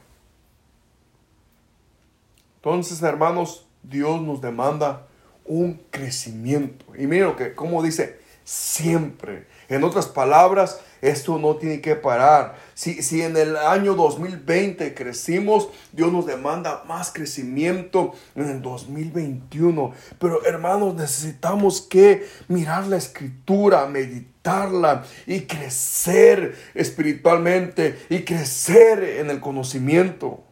Entonces, 2.56 3.04
hermanos, 3.04 3.67
Dios 3.84 4.20
nos 4.20 4.41
demanda 4.41 5.06
un 5.46 5.80
crecimiento. 5.91 6.86
Y 6.98 7.06
miren 7.06 7.28
lo 7.28 7.36
que, 7.36 7.54
como 7.54 7.84
dice, 7.84 8.20
siempre. 8.46 9.46
En 9.70 9.84
otras 9.84 10.08
palabras, 10.08 10.82
esto 11.02 11.38
no 11.38 11.58
tiene 11.58 11.82
que 11.82 11.96
parar. 11.96 12.56
Si, 12.78 13.02
si 13.02 13.24
en 13.24 13.36
el 13.36 13.58
año 13.58 13.96
2020 13.96 14.94
crecimos, 14.94 15.70
Dios 15.94 16.13
nos 16.13 16.28
demanda 16.28 16.84
más 16.88 17.12
crecimiento 17.12 18.13
en 18.36 18.48
el 18.52 18.62
2021. 18.62 19.94
Pero 20.20 20.46
hermanos, 20.46 20.94
necesitamos 20.94 21.82
que 21.82 22.30
mirar 22.48 22.86
la 22.86 22.98
escritura, 22.98 23.88
meditarla 23.88 25.06
y 25.26 25.42
crecer 25.48 26.56
espiritualmente 26.76 27.98
y 28.12 28.24
crecer 28.24 29.04
en 29.04 29.32
el 29.32 29.40
conocimiento. 29.40 30.44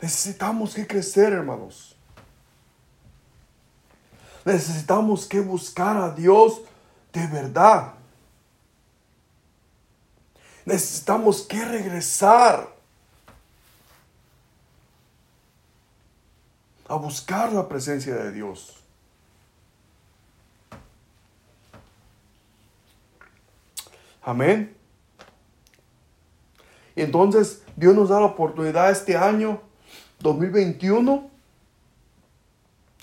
Necesitamos 0.00 0.76
que 0.76 0.86
crecer, 0.86 1.32
hermanos. 1.32 1.96
Necesitamos 4.44 5.26
que 5.26 5.40
buscar 5.40 5.96
a 5.96 6.10
Dios 6.10 6.60
de 7.12 7.26
verdad. 7.26 7.93
Necesitamos 10.64 11.42
que 11.42 11.64
regresar 11.64 12.74
a 16.88 16.94
buscar 16.94 17.52
la 17.52 17.68
presencia 17.68 18.14
de 18.14 18.32
Dios. 18.32 18.76
Amén. 24.22 24.74
Y 26.96 27.02
entonces 27.02 27.62
Dios 27.76 27.94
nos 27.94 28.08
da 28.08 28.20
la 28.20 28.26
oportunidad 28.26 28.90
este 28.90 29.16
año 29.16 29.60
2021. 30.20 31.30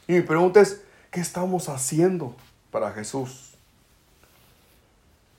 Y 0.08 0.14
mi 0.14 0.22
pregunta 0.22 0.62
es, 0.62 0.82
¿Qué 1.12 1.20
estamos 1.20 1.68
haciendo 1.68 2.34
para 2.72 2.94
Jesús? 2.94 3.52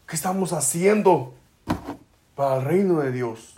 ¿Qué 0.06 0.14
estamos 0.14 0.52
haciendo 0.52 1.32
para 2.42 2.58
reino 2.58 2.98
de 2.98 3.12
Dios? 3.12 3.54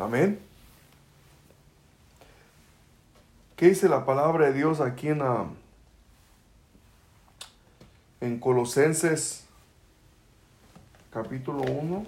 Amén. 0.00 0.40
¿Qué 3.54 3.68
dice 3.68 3.88
la 3.88 4.04
palabra 4.04 4.46
de 4.46 4.52
Dios 4.52 4.80
aquí 4.80 5.10
en, 5.10 5.22
en 8.20 8.40
Colosenses 8.40 9.46
capítulo 11.12 11.62
1, 11.62 12.04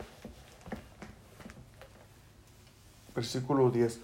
versículo 3.15 3.71
10. 3.71 4.01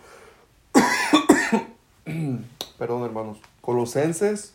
perdón 2.79 3.05
hermanos, 3.05 3.39
Colosenses. 3.61 4.53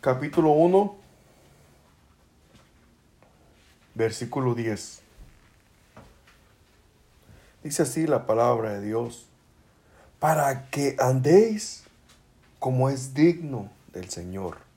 Capítulo 0.00 0.50
1, 0.50 0.96
versículo 3.94 4.54
10. 4.54 5.00
Dice 7.62 7.82
así 7.82 8.06
la 8.06 8.26
palabra 8.26 8.74
de 8.74 8.80
Dios, 8.80 9.26
para 10.18 10.68
que 10.70 10.96
andéis 10.98 11.84
como 12.58 12.90
es 12.90 13.14
digno 13.14 13.70
del 13.92 14.08
Señor 14.10 14.71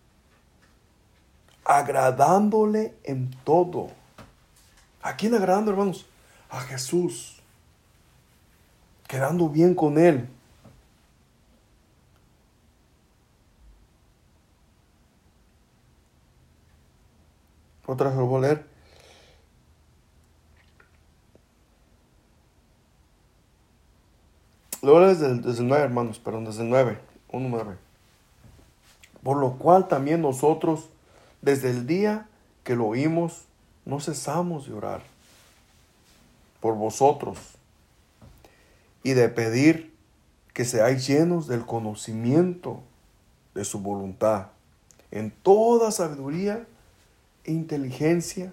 agradándole 1.65 2.93
en 3.03 3.31
todo. 3.43 3.89
¿A 5.01 5.15
quién 5.17 5.33
agradando, 5.33 5.71
hermanos? 5.71 6.05
A 6.49 6.61
Jesús, 6.61 7.41
quedando 9.07 9.49
bien 9.49 9.73
con 9.73 9.97
Él. 9.97 10.29
Otra 17.87 18.09
vez 18.09 18.17
lo 18.17 18.25
voy 18.25 18.37
a 18.37 18.47
leer. 18.47 18.65
Luego 24.81 25.07
desde 25.07 25.27
el, 25.27 25.41
desde 25.41 25.61
el 25.61 25.67
9, 25.67 25.83
hermanos, 25.83 26.19
perdón, 26.19 26.45
desde 26.45 26.61
el 26.61 26.69
9, 26.69 26.99
1, 27.31 27.49
9. 27.49 27.77
Por 29.23 29.37
lo 29.37 29.53
cual 29.53 29.87
también 29.87 30.21
nosotros, 30.21 30.89
desde 31.45 31.69
el 31.69 31.85
día 31.85 32.27
que 32.63 32.75
lo 32.75 32.87
oímos, 32.87 33.45
no 33.85 33.99
cesamos 33.99 34.65
de 34.65 34.73
orar 34.73 35.03
por 36.59 36.75
vosotros 36.75 37.37
y 39.03 39.13
de 39.13 39.29
pedir 39.29 39.93
que 40.53 40.65
seáis 40.65 41.05
llenos 41.05 41.47
del 41.47 41.63
conocimiento 41.63 42.81
de 43.53 43.63
su 43.63 43.79
voluntad, 43.79 44.47
en 45.11 45.29
toda 45.29 45.91
sabiduría 45.91 46.65
e 47.43 47.51
inteligencia 47.51 48.51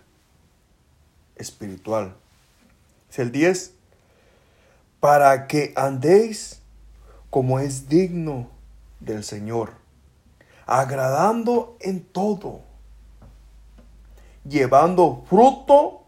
espiritual. 1.37 2.15
Es 3.11 3.19
el 3.19 3.33
10 3.33 3.73
para 5.01 5.47
que 5.47 5.73
andéis 5.77 6.61
como 7.31 7.59
es 7.59 7.89
digno 7.89 8.51
del 9.01 9.25
Señor, 9.25 9.73
agradando 10.67 11.79
en 11.81 12.05
todo, 12.05 12.61
llevando 14.45 15.25
fruto 15.29 16.03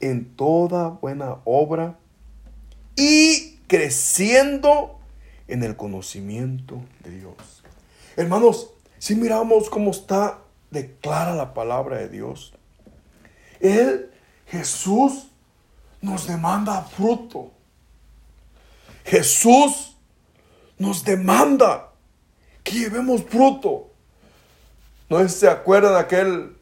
en 0.00 0.36
toda 0.36 0.88
buena 0.88 1.36
obra 1.44 1.98
y 2.96 3.56
creciendo 3.66 4.98
en 5.48 5.62
el 5.62 5.76
conocimiento 5.76 6.80
de 7.04 7.10
Dios. 7.10 7.62
Hermanos, 8.16 8.70
si 8.98 9.14
miramos 9.14 9.70
cómo 9.70 9.90
está 9.90 10.38
declara 10.70 11.34
la 11.34 11.54
palabra 11.54 11.98
de 11.98 12.08
Dios, 12.08 12.52
Él, 13.60 14.10
Jesús, 14.46 15.28
nos 16.00 16.26
demanda 16.26 16.82
fruto. 16.82 17.50
Jesús 19.04 19.96
nos 20.78 21.04
demanda 21.04 21.90
que 22.62 22.72
llevemos 22.72 23.22
fruto. 23.24 23.90
¿No 25.08 25.26
se 25.28 25.48
acuerdan 25.48 25.94
de 25.94 26.00
aquel 26.00 26.55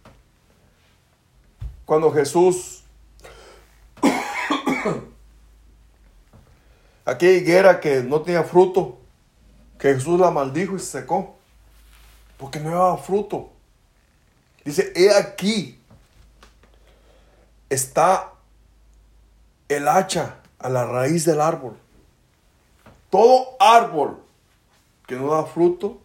cuando 1.95 2.11
Jesús, 2.11 2.82
aquella 7.05 7.32
higuera 7.38 7.78
que 7.78 8.03
no 8.03 8.20
tenía 8.20 8.42
fruto, 8.42 8.99
que 9.78 9.95
Jesús 9.95 10.18
la 10.18 10.32
maldijo 10.32 10.74
y 10.74 10.80
se 10.80 10.86
secó, 10.86 11.36
porque 12.36 12.59
no 12.59 12.70
llevaba 12.70 12.97
fruto. 12.97 13.53
Dice, 14.64 14.92
he 14.97 15.14
aquí, 15.14 15.78
está 17.70 18.32
el 19.68 19.86
hacha 19.86 20.40
a 20.59 20.68
la 20.68 20.86
raíz 20.86 21.24
del 21.24 21.40
árbol. 21.40 21.76
Todo 23.09 23.57
árbol 23.61 24.20
que 25.07 25.14
no 25.14 25.30
da 25.30 25.45
fruto 25.45 26.01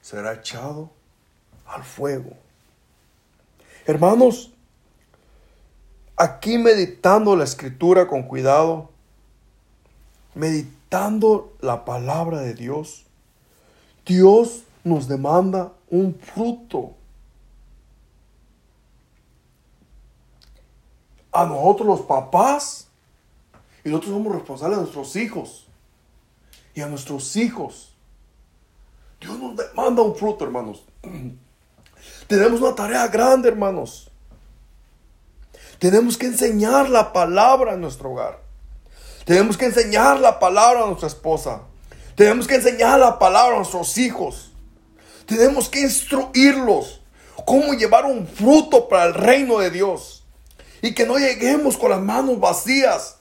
será 0.00 0.34
echado 0.34 0.92
al 1.66 1.82
fuego. 1.82 2.36
Hermanos, 3.84 4.52
aquí 6.18 6.58
meditando 6.58 7.36
la 7.36 7.44
escritura 7.44 8.08
con 8.08 8.24
cuidado, 8.24 8.90
meditando 10.34 11.56
la 11.60 11.84
palabra 11.84 12.40
de 12.40 12.54
Dios, 12.54 13.06
Dios 14.04 14.64
nos 14.82 15.06
demanda 15.06 15.72
un 15.88 16.14
fruto. 16.14 16.94
A 21.30 21.46
nosotros 21.46 21.86
los 21.86 22.00
papás, 22.02 22.88
y 23.84 23.90
nosotros 23.90 24.12
somos 24.12 24.34
responsables 24.34 24.78
de 24.78 24.82
nuestros 24.82 25.16
hijos 25.16 25.66
y 26.74 26.80
a 26.80 26.88
nuestros 26.88 27.36
hijos. 27.36 27.94
Dios 29.20 29.38
nos 29.38 29.56
demanda 29.56 30.02
un 30.02 30.16
fruto, 30.16 30.44
hermanos. 30.44 30.84
Tenemos 32.26 32.60
una 32.60 32.74
tarea 32.74 33.06
grande, 33.08 33.48
hermanos. 33.48 34.07
Tenemos 35.78 36.16
que 36.16 36.26
enseñar 36.26 36.90
la 36.90 37.12
palabra 37.12 37.74
en 37.74 37.80
nuestro 37.80 38.12
hogar. 38.12 38.40
Tenemos 39.24 39.56
que 39.56 39.66
enseñar 39.66 40.20
la 40.20 40.38
palabra 40.38 40.82
a 40.82 40.86
nuestra 40.86 41.08
esposa. 41.08 41.62
Tenemos 42.14 42.46
que 42.46 42.56
enseñar 42.56 42.98
la 42.98 43.18
palabra 43.18 43.54
a 43.54 43.58
nuestros 43.58 43.96
hijos. 43.98 44.52
Tenemos 45.26 45.68
que 45.68 45.80
instruirlos 45.80 47.00
cómo 47.44 47.74
llevar 47.74 48.06
un 48.06 48.26
fruto 48.26 48.88
para 48.88 49.04
el 49.04 49.14
reino 49.14 49.58
de 49.58 49.70
Dios. 49.70 50.24
Y 50.82 50.94
que 50.94 51.06
no 51.06 51.18
lleguemos 51.18 51.76
con 51.76 51.90
las 51.90 52.00
manos 52.00 52.40
vacías 52.40 53.18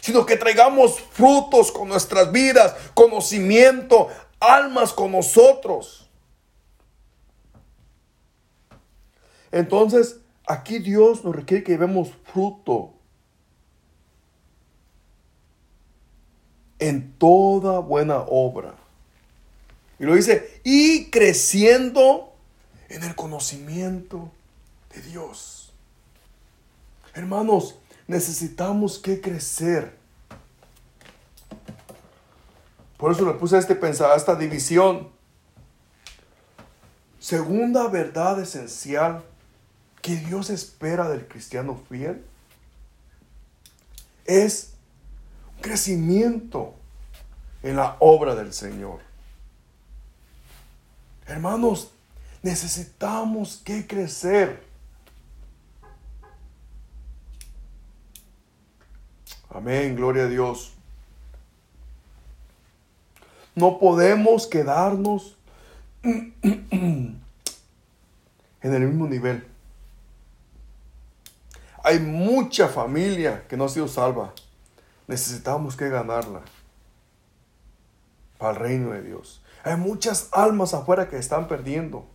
sino 0.00 0.24
que 0.24 0.36
traigamos 0.36 1.00
frutos 1.12 1.70
con 1.70 1.88
nuestras 1.88 2.32
vidas, 2.32 2.74
conocimiento, 2.94 4.08
almas 4.38 4.92
con 4.92 5.12
nosotros. 5.12 6.08
Entonces, 9.52 10.16
aquí 10.50 10.80
Dios 10.80 11.24
nos 11.24 11.36
requiere 11.36 11.62
que 11.62 11.72
llevemos 11.72 12.10
fruto 12.32 12.92
en 16.80 17.12
toda 17.18 17.78
buena 17.78 18.18
obra. 18.18 18.74
Y 20.00 20.04
lo 20.04 20.14
dice, 20.14 20.60
y 20.64 21.08
creciendo 21.10 22.32
en 22.88 23.04
el 23.04 23.14
conocimiento 23.14 24.32
de 24.92 25.02
Dios. 25.02 25.72
Hermanos, 27.14 27.76
necesitamos 28.08 28.98
que 28.98 29.20
crecer. 29.20 29.96
Por 32.96 33.12
eso 33.12 33.24
le 33.24 33.34
puse 33.34 33.56
este 33.56 33.76
pensar, 33.76 34.16
esta 34.16 34.34
división. 34.34 35.10
Segunda 37.20 37.86
verdad 37.86 38.40
esencial 38.40 39.29
que 40.02 40.16
Dios 40.16 40.50
espera 40.50 41.08
del 41.08 41.26
cristiano 41.26 41.80
fiel 41.88 42.24
es 44.24 44.74
un 45.56 45.62
crecimiento 45.62 46.74
en 47.62 47.76
la 47.76 47.96
obra 48.00 48.34
del 48.34 48.52
Señor. 48.52 49.00
Hermanos, 51.26 51.92
necesitamos 52.42 53.60
que 53.64 53.86
crecer. 53.86 54.64
Amén, 59.50 59.96
gloria 59.96 60.24
a 60.24 60.28
Dios. 60.28 60.72
No 63.54 63.78
podemos 63.78 64.46
quedarnos 64.46 65.36
en 66.02 67.20
el 68.62 68.80
mismo 68.86 69.06
nivel. 69.06 69.49
Hay 71.90 71.98
mucha 71.98 72.68
familia 72.68 73.44
que 73.48 73.56
no 73.56 73.64
ha 73.64 73.68
sido 73.68 73.88
salva. 73.88 74.32
Necesitamos 75.08 75.74
que 75.74 75.88
ganarla 75.88 76.42
para 78.38 78.52
el 78.52 78.56
reino 78.60 78.92
de 78.92 79.02
Dios. 79.02 79.42
Hay 79.64 79.76
muchas 79.76 80.28
almas 80.30 80.72
afuera 80.72 81.08
que 81.08 81.16
están 81.16 81.48
perdiendo. 81.48 82.06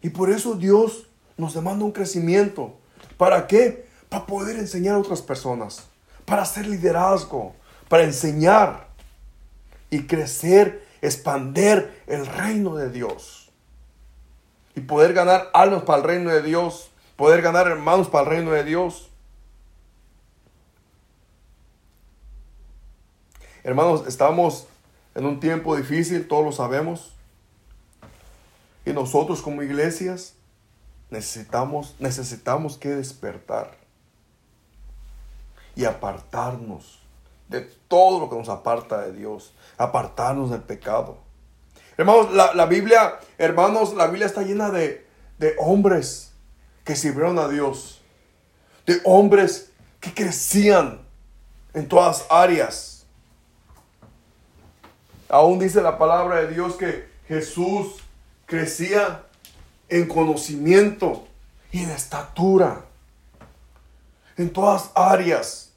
Y 0.00 0.08
por 0.08 0.30
eso 0.30 0.54
Dios 0.54 1.06
nos 1.36 1.52
demanda 1.52 1.84
un 1.84 1.92
crecimiento. 1.92 2.78
¿Para 3.18 3.46
qué? 3.46 3.86
Para 4.08 4.24
poder 4.24 4.56
enseñar 4.56 4.94
a 4.94 5.00
otras 5.00 5.20
personas, 5.20 5.82
para 6.24 6.44
hacer 6.44 6.66
liderazgo, 6.66 7.54
para 7.90 8.04
enseñar 8.04 8.88
y 9.90 10.04
crecer, 10.04 10.88
expander 11.02 12.02
el 12.06 12.24
reino 12.24 12.74
de 12.74 12.88
Dios. 12.88 13.45
Y 14.76 14.82
poder 14.82 15.12
ganar 15.12 15.50
almas 15.52 15.82
para 15.82 15.98
el 15.98 16.04
reino 16.04 16.30
de 16.30 16.42
Dios, 16.42 16.90
poder 17.16 17.42
ganar 17.42 17.66
hermanos 17.66 18.08
para 18.08 18.22
el 18.24 18.30
reino 18.30 18.52
de 18.52 18.62
Dios. 18.62 19.10
Hermanos, 23.64 24.04
estamos 24.06 24.68
en 25.16 25.26
un 25.26 25.40
tiempo 25.40 25.74
difícil, 25.74 26.28
todos 26.28 26.44
lo 26.44 26.52
sabemos. 26.52 27.14
Y 28.84 28.92
nosotros 28.92 29.42
como 29.42 29.62
iglesias 29.62 30.34
necesitamos, 31.10 31.96
necesitamos 31.98 32.78
que 32.78 32.90
despertar 32.90 33.76
y 35.74 35.84
apartarnos 35.84 37.00
de 37.48 37.60
todo 37.60 38.20
lo 38.20 38.30
que 38.30 38.36
nos 38.36 38.48
aparta 38.48 39.00
de 39.02 39.12
Dios, 39.12 39.52
apartarnos 39.78 40.50
del 40.50 40.62
pecado. 40.62 41.25
Hermanos, 41.96 42.32
la, 42.32 42.66
Biblia, 42.66 43.18
hermanos, 43.38 43.94
la 43.94 44.06
Biblia 44.06 44.26
está 44.26 44.42
llena 44.42 44.70
de, 44.70 45.06
de 45.38 45.54
hombres 45.58 46.32
que 46.84 46.94
sirvieron 46.94 47.38
a 47.38 47.48
Dios, 47.48 48.02
de 48.86 49.00
hombres 49.04 49.70
que 50.00 50.12
crecían 50.12 51.00
en 51.72 51.88
todas 51.88 52.26
áreas. 52.28 53.06
Aún 55.28 55.58
dice 55.58 55.80
la 55.80 55.98
palabra 55.98 56.42
de 56.42 56.48
Dios 56.54 56.76
que 56.76 57.08
Jesús 57.26 57.96
crecía 58.44 59.24
en 59.88 60.06
conocimiento 60.06 61.26
y 61.72 61.82
en 61.82 61.90
estatura, 61.90 62.82
en 64.36 64.50
todas 64.52 64.90
áreas. 64.94 65.72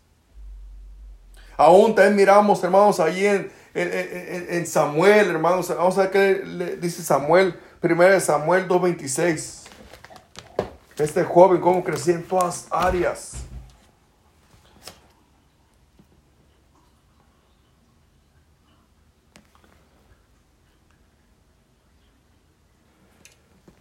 Aún 1.57 1.95
también 1.95 2.15
miramos, 2.15 2.63
hermanos, 2.63 2.99
allí 2.99 3.25
en, 3.25 3.51
en, 3.73 4.65
Samuel, 4.67 5.29
hermanos, 5.29 5.69
vamos 5.69 5.97
a 5.97 6.01
ver 6.07 6.11
qué 6.11 6.41
le 6.45 6.77
dice 6.77 7.03
Samuel, 7.03 7.53
primero 7.79 8.13
de 8.13 8.19
Samuel 8.19 8.67
2.26. 8.67 9.67
Este 10.97 11.23
joven, 11.23 11.61
cómo 11.61 11.83
crecía 11.83 12.15
en 12.15 12.23
todas 12.23 12.67
áreas. 12.69 13.33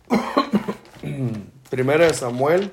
Primera 1.71 2.07
de 2.07 2.15
Samuel. 2.15 2.73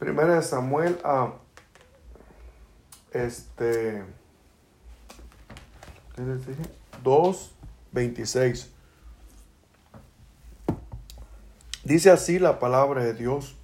Primera 0.00 0.36
de 0.36 0.42
Samuel 0.42 0.98
a 1.04 1.24
ah, 1.24 1.34
este 3.12 4.02
2 7.02 7.54
26. 7.92 8.70
Dice 11.84 12.10
así 12.10 12.38
la 12.38 12.58
palabra 12.58 13.04
de 13.04 13.12
Dios. 13.12 13.56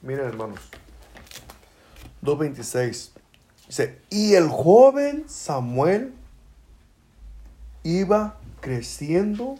Miren 0.00 0.24
hermanos. 0.24 0.60
2.26. 2.22 3.10
Dice, 3.66 3.98
y 4.08 4.32
el 4.32 4.48
joven 4.48 5.28
Samuel 5.28 6.14
iba 7.82 8.38
creciendo 8.62 9.56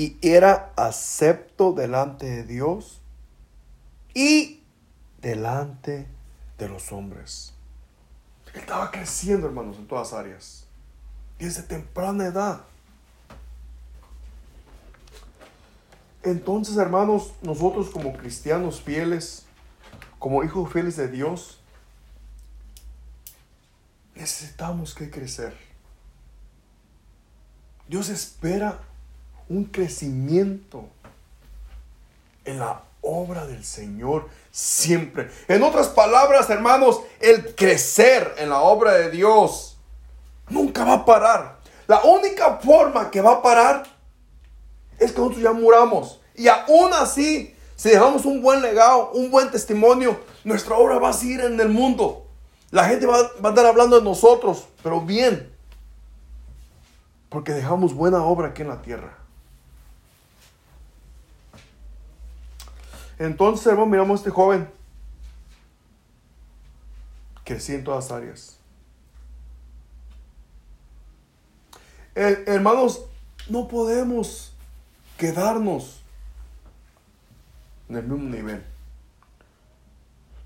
y 0.00 0.16
era 0.22 0.72
acepto 0.76 1.74
delante 1.74 2.24
de 2.24 2.44
Dios 2.44 3.02
y 4.14 4.62
delante 5.20 6.06
de 6.56 6.68
los 6.70 6.90
hombres. 6.90 7.52
Él 8.54 8.60
estaba 8.60 8.90
creciendo, 8.90 9.46
hermanos, 9.46 9.76
en 9.76 9.86
todas 9.86 10.14
áreas. 10.14 10.64
Desde 11.38 11.64
temprana 11.64 12.24
edad. 12.24 12.62
Entonces, 16.22 16.78
hermanos, 16.78 17.34
nosotros 17.42 17.90
como 17.90 18.14
cristianos 18.14 18.80
fieles, 18.80 19.44
como 20.18 20.42
hijos 20.42 20.72
fieles 20.72 20.96
de 20.96 21.08
Dios, 21.08 21.60
necesitamos 24.14 24.94
que 24.94 25.10
crecer. 25.10 25.54
Dios 27.86 28.08
espera 28.08 28.80
un 29.50 29.64
crecimiento 29.64 30.86
en 32.46 32.58
la 32.58 32.80
obra 33.02 33.46
del 33.46 33.64
Señor 33.64 34.28
siempre. 34.50 35.30
En 35.46 35.62
otras 35.62 35.88
palabras, 35.88 36.48
hermanos, 36.48 37.02
el 37.20 37.54
crecer 37.54 38.34
en 38.38 38.48
la 38.48 38.62
obra 38.62 38.92
de 38.92 39.10
Dios 39.10 39.76
nunca 40.48 40.84
va 40.84 40.94
a 40.94 41.04
parar. 41.04 41.58
La 41.86 42.00
única 42.04 42.56
forma 42.56 43.10
que 43.10 43.20
va 43.20 43.32
a 43.32 43.42
parar 43.42 43.82
es 44.98 45.12
que 45.12 45.18
nosotros 45.18 45.42
ya 45.42 45.52
muramos. 45.52 46.20
Y 46.34 46.48
aún 46.48 46.94
así 46.94 47.54
si 47.80 47.88
dejamos 47.88 48.26
un 48.26 48.42
buen 48.42 48.60
legado, 48.60 49.10
un 49.12 49.30
buen 49.30 49.50
testimonio, 49.50 50.20
nuestra 50.44 50.76
obra 50.76 50.98
va 50.98 51.08
a 51.08 51.12
seguir 51.14 51.40
en 51.40 51.58
el 51.58 51.70
mundo. 51.70 52.26
La 52.70 52.84
gente 52.84 53.06
va, 53.06 53.16
a 53.16 53.48
estar 53.48 53.64
hablando 53.64 53.98
de 53.98 54.04
nosotros, 54.04 54.66
pero 54.82 55.00
bien. 55.00 55.50
Porque 57.30 57.52
dejamos 57.52 57.94
buena 57.94 58.22
obra 58.22 58.48
aquí 58.48 58.60
en 58.60 58.68
la 58.68 58.82
tierra. 58.82 59.16
Entonces, 63.20 63.66
hermano, 63.66 63.84
miramos 63.86 64.18
a 64.18 64.22
este 64.22 64.30
joven. 64.30 64.66
Crecí 67.44 67.74
en 67.74 67.84
todas 67.84 68.10
áreas. 68.10 68.56
hermanos, 72.14 73.04
no 73.48 73.68
podemos 73.68 74.52
quedarnos 75.16 76.02
en 77.90 77.96
el 77.96 78.04
mismo 78.04 78.28
nivel. 78.28 78.64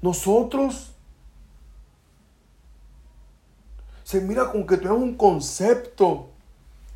Nosotros 0.02 0.92
se 4.02 4.20
mira 4.20 4.50
como 4.50 4.66
que 4.66 4.76
tenemos 4.76 5.02
un 5.02 5.16
concepto 5.16 6.28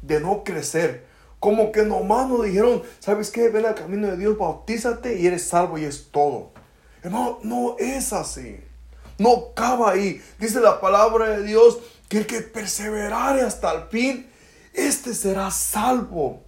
de 0.02 0.20
no 0.20 0.42
crecer. 0.42 1.07
Como 1.40 1.70
que 1.70 1.82
nomás 1.82 2.28
nos 2.28 2.44
dijeron, 2.44 2.82
¿sabes 2.98 3.30
qué? 3.30 3.48
Ven 3.48 3.66
al 3.66 3.74
camino 3.74 4.08
de 4.08 4.16
Dios, 4.16 4.36
bautízate 4.36 5.18
y 5.20 5.26
eres 5.26 5.46
salvo 5.46 5.78
y 5.78 5.84
es 5.84 6.10
todo. 6.10 6.50
Hermano, 7.02 7.38
no 7.42 7.76
es 7.78 8.12
así. 8.12 8.60
No 9.18 9.50
acaba 9.50 9.92
ahí. 9.92 10.20
Dice 10.38 10.60
la 10.60 10.80
palabra 10.80 11.28
de 11.30 11.44
Dios 11.44 11.78
que 12.08 12.18
el 12.18 12.26
que 12.26 12.40
perseverare 12.40 13.42
hasta 13.42 13.72
el 13.72 13.88
fin, 13.88 14.28
este 14.72 15.14
será 15.14 15.50
salvo. 15.50 16.42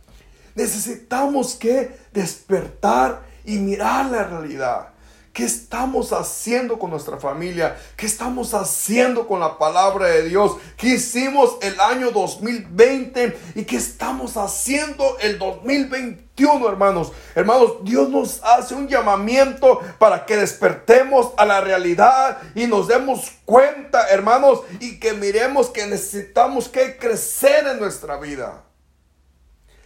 Necesitamos 0.55 1.55
que 1.55 1.97
despertar 2.13 3.23
y 3.45 3.59
mirar 3.59 4.07
la 4.07 4.25
realidad. 4.25 4.89
¿Qué 5.33 5.45
estamos 5.45 6.13
haciendo 6.13 6.77
con 6.77 6.91
nuestra 6.91 7.17
familia? 7.17 7.79
¿Qué 7.97 8.07
estamos 8.07 8.53
haciendo 8.53 9.29
con 9.29 9.39
la 9.39 9.59
palabra 9.59 10.09
de 10.09 10.25
Dios? 10.25 10.57
¿Qué 10.77 10.89
hicimos 10.95 11.57
el 11.63 11.79
año 11.79 12.11
2020 12.11 13.39
y 13.55 13.65
qué 13.65 13.77
estamos 13.77 14.37
haciendo 14.37 15.17
el 15.21 15.39
2021, 15.39 16.69
hermanos? 16.69 17.13
Hermanos, 17.37 17.85
Dios 17.85 18.09
nos 18.09 18.43
hace 18.43 18.75
un 18.75 18.89
llamamiento 18.89 19.81
para 20.01 20.27
que 20.27 20.37
despertemos 20.37 21.31
a 21.37 21.47
la 21.47 21.61
realidad 21.61 22.39
y 22.57 22.67
nos 22.67 22.89
demos 22.89 23.31
cuenta, 23.45 24.09
hermanos, 24.09 24.63
y 24.81 24.99
que 24.99 25.13
miremos 25.13 25.71
que 25.71 25.87
necesitamos 25.87 26.69
que 26.69 26.97
crecer 26.97 27.69
en 27.69 27.79
nuestra 27.79 28.17
vida. 28.19 28.65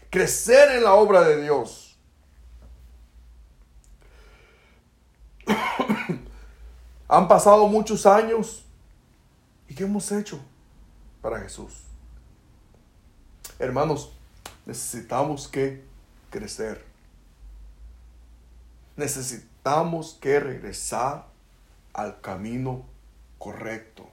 Crecer 0.09 0.71
en 0.71 0.85
la 0.85 0.95
obra 0.95 1.23
de 1.23 1.43
Dios. 1.43 1.84
Han 7.09 7.29
pasado 7.29 7.67
muchos 7.69 8.07
años. 8.07 8.65
¿Y 9.69 9.75
qué 9.75 9.85
hemos 9.85 10.11
hecho 10.13 10.41
para 11.23 11.41
Jesús? 11.41 11.73
Hermanos, 13.59 14.13
necesitamos 14.67 15.49
que 15.49 15.85
crecer. 16.31 16.85
Necesitamos 18.97 20.19
que 20.21 20.41
regresar 20.41 21.27
al 21.93 22.21
camino 22.21 22.85
correcto, 23.39 24.09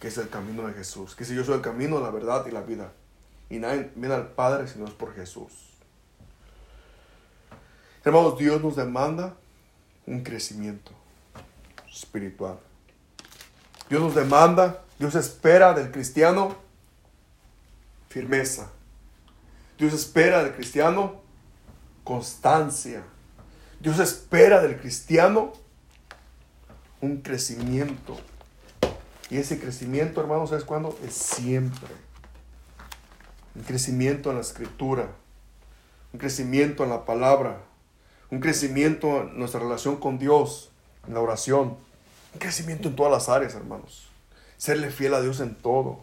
que 0.00 0.08
es 0.08 0.18
el 0.18 0.28
camino 0.28 0.66
de 0.66 0.74
Jesús. 0.74 1.14
Que 1.14 1.24
si 1.24 1.34
yo 1.34 1.44
soy 1.44 1.56
el 1.56 1.60
camino, 1.62 2.00
la 2.00 2.10
verdad 2.10 2.46
y 2.46 2.50
la 2.50 2.62
vida. 2.62 2.92
Y 3.48 3.58
nadie 3.58 3.90
viene 3.94 4.14
al 4.14 4.28
Padre 4.28 4.66
si 4.66 4.78
no 4.78 4.86
es 4.86 4.92
por 4.92 5.14
Jesús. 5.14 5.52
Hermanos, 8.04 8.38
Dios 8.38 8.62
nos 8.62 8.76
demanda 8.76 9.36
un 10.06 10.22
crecimiento 10.22 10.92
espiritual. 11.90 12.58
Dios 13.88 14.00
nos 14.00 14.14
demanda, 14.14 14.82
Dios 14.98 15.14
espera 15.14 15.74
del 15.74 15.90
cristiano 15.90 16.56
firmeza. 18.08 18.70
Dios 19.78 19.92
espera 19.92 20.42
del 20.42 20.54
cristiano 20.54 21.20
constancia. 22.02 23.02
Dios 23.80 23.98
espera 23.98 24.62
del 24.62 24.78
cristiano 24.78 25.52
un 27.00 27.20
crecimiento. 27.20 28.16
Y 29.28 29.38
ese 29.38 29.58
crecimiento, 29.58 30.20
hermanos, 30.20 30.50
¿sabes 30.50 30.64
cuándo? 30.64 30.98
Es 31.04 31.14
siempre. 31.14 31.90
Un 33.54 33.62
crecimiento 33.62 34.30
en 34.30 34.36
la 34.36 34.42
escritura. 34.42 35.08
un 36.12 36.18
crecimiento 36.20 36.84
en 36.84 36.90
la 36.90 37.04
palabra, 37.04 37.58
un 38.30 38.40
crecimiento 38.40 39.22
en 39.22 39.38
nuestra 39.38 39.60
relación 39.60 39.96
con 39.96 40.18
Dios, 40.18 40.70
en 41.06 41.14
la 41.14 41.20
oración, 41.20 41.76
un 42.32 42.38
crecimiento 42.38 42.88
en 42.88 42.96
todas 42.96 43.12
las 43.12 43.28
áreas, 43.28 43.54
hermanos. 43.54 44.08
Serle 44.56 44.90
fiel 44.90 45.14
a 45.14 45.20
Dios 45.20 45.40
en 45.40 45.54
todo. 45.54 46.00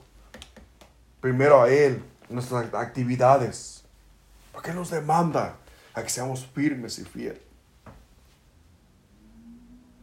Primero 1.20 1.62
a 1.62 1.70
Él, 1.70 2.04
nuestras 2.30 2.74
actividades. 2.74 3.84
Porque 4.52 4.74
nos 4.74 4.90
demanda 4.90 5.58
a 5.94 6.04
que 6.04 6.10
seamos 6.10 6.46
firmes 6.46 7.00
y 7.00 7.06
fieles. 7.06 7.42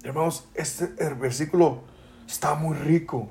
Hermanos, 0.02 0.44
este 0.54 0.86
versículo 1.14 1.82
está 2.26 2.54
muy 2.54 2.76
rico. 2.76 3.30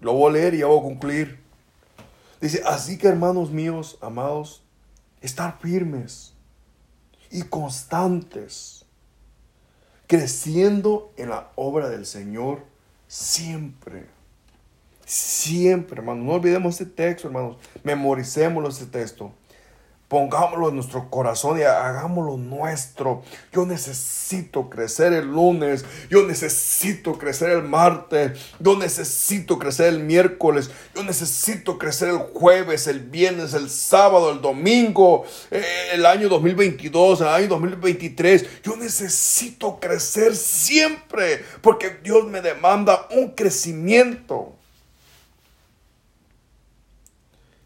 Lo 0.00 0.12
voy 0.12 0.30
a 0.30 0.32
leer 0.34 0.54
y 0.54 0.58
ya 0.58 0.66
voy 0.66 0.80
a 0.80 0.82
concluir. 0.82 1.40
Dice, 2.40 2.62
así 2.66 2.98
que 2.98 3.08
hermanos 3.08 3.50
míos, 3.50 3.98
amados, 4.00 4.62
estar 5.20 5.58
firmes 5.58 6.34
y 7.30 7.42
constantes, 7.42 8.84
creciendo 10.06 11.12
en 11.16 11.30
la 11.30 11.50
obra 11.56 11.88
del 11.88 12.06
Señor 12.06 12.64
siempre. 13.06 14.06
Siempre, 15.04 16.00
hermanos. 16.00 16.24
No 16.24 16.32
olvidemos 16.32 16.80
este 16.80 16.86
texto, 16.94 17.28
hermanos. 17.28 17.56
Memoricémoslo 17.82 18.68
este 18.68 18.86
texto. 18.86 19.32
Pongámoslo 20.08 20.70
en 20.70 20.76
nuestro 20.76 21.10
corazón 21.10 21.58
y 21.58 21.62
hagámoslo 21.64 22.38
nuestro. 22.38 23.22
Yo 23.52 23.66
necesito 23.66 24.70
crecer 24.70 25.12
el 25.12 25.26
lunes. 25.26 25.84
Yo 26.08 26.26
necesito 26.26 27.18
crecer 27.18 27.50
el 27.50 27.62
martes. 27.64 28.40
Yo 28.58 28.78
necesito 28.78 29.58
crecer 29.58 29.88
el 29.88 30.00
miércoles. 30.00 30.70
Yo 30.94 31.04
necesito 31.04 31.76
crecer 31.76 32.08
el 32.08 32.16
jueves, 32.16 32.86
el 32.86 33.00
viernes, 33.00 33.52
el 33.52 33.68
sábado, 33.68 34.32
el 34.32 34.40
domingo, 34.40 35.26
eh, 35.50 35.62
el 35.92 36.06
año 36.06 36.30
2022, 36.30 37.20
el 37.20 37.28
año 37.28 37.48
2023. 37.48 38.62
Yo 38.62 38.76
necesito 38.76 39.78
crecer 39.78 40.34
siempre 40.34 41.44
porque 41.60 41.98
Dios 42.02 42.24
me 42.26 42.40
demanda 42.40 43.06
un 43.10 43.32
crecimiento. 43.32 44.54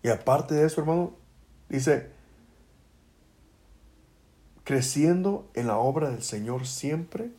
Y 0.03 0.09
aparte 0.09 0.57
de 0.57 0.67
eso, 0.67 0.81
hermano, 0.81 1.15
dice, 1.69 2.12
creciendo 4.65 5.49
en 5.55 5.67
la 5.67 5.79
obra 5.79 6.11
del 6.11 6.23
Señor 6.23 6.67
siempre. 6.67 7.31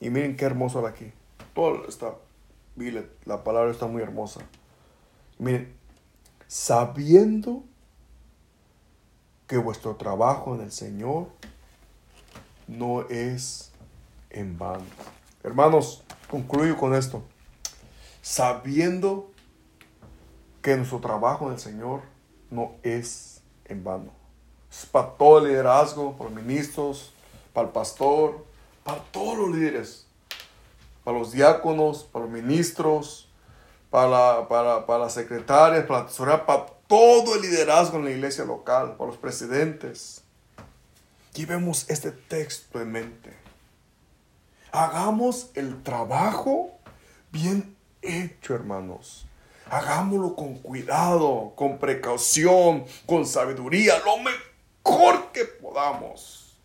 Y 0.00 0.10
miren 0.10 0.36
qué 0.36 0.44
hermoso 0.44 0.86
aquí. 0.86 1.12
Todo 1.54 1.86
está, 1.86 2.14
la 3.24 3.44
palabra 3.44 3.70
está 3.70 3.86
muy 3.86 4.02
hermosa. 4.02 4.40
Miren, 5.38 5.72
sabiendo 6.48 7.64
que 9.46 9.58
vuestro 9.58 9.96
trabajo 9.96 10.54
en 10.54 10.62
el 10.62 10.72
Señor 10.72 11.28
no 12.66 13.02
es 13.08 13.70
en 14.30 14.58
vano. 14.58 14.84
Hermanos, 15.42 16.02
concluyo 16.30 16.76
con 16.76 16.94
esto. 16.94 17.22
Sabiendo 18.22 19.30
que 20.62 20.76
nuestro 20.76 21.00
trabajo 21.00 21.46
en 21.46 21.54
el 21.54 21.58
Señor 21.58 22.02
no 22.50 22.72
es 22.82 23.42
en 23.64 23.82
vano 23.82 24.21
para 24.90 25.08
todo 25.10 25.38
el 25.38 25.48
liderazgo, 25.48 26.16
para 26.16 26.30
los 26.30 26.42
ministros, 26.42 27.12
para 27.52 27.66
el 27.66 27.72
pastor, 27.72 28.44
para 28.84 28.98
todos 29.12 29.36
los 29.36 29.50
líderes, 29.50 30.06
para 31.04 31.18
los 31.18 31.32
diáconos, 31.32 32.04
para 32.04 32.24
los 32.24 32.34
ministros, 32.34 33.28
para, 33.90 34.48
para, 34.48 34.86
para 34.86 35.04
las 35.04 35.14
secretarias, 35.14 35.84
para 35.86 36.00
la 36.00 36.06
tesorería, 36.06 36.46
para 36.46 36.66
todo 36.86 37.34
el 37.34 37.42
liderazgo 37.42 37.98
en 37.98 38.04
la 38.04 38.10
iglesia 38.10 38.44
local, 38.44 38.96
para 38.96 39.10
los 39.10 39.18
presidentes. 39.18 40.22
Llevemos 41.34 41.88
este 41.88 42.10
texto 42.10 42.80
en 42.80 42.92
mente. 42.92 43.34
Hagamos 44.70 45.50
el 45.54 45.82
trabajo 45.82 46.70
bien 47.30 47.76
hecho, 48.00 48.54
hermanos. 48.54 49.26
Hagámoslo 49.70 50.34
con 50.34 50.54
cuidado, 50.56 51.52
con 51.56 51.78
precaución, 51.78 52.84
con 53.06 53.26
sabiduría, 53.26 53.98
lo 54.04 54.18
mejor 54.18 54.41
que 55.32 55.44
podamos. 55.44 56.56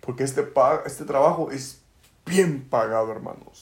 Porque 0.00 0.24
este, 0.24 0.46
este 0.84 1.04
trabajo 1.04 1.50
es 1.50 1.80
bien 2.24 2.68
pagado, 2.68 3.10
hermanos. 3.10 3.60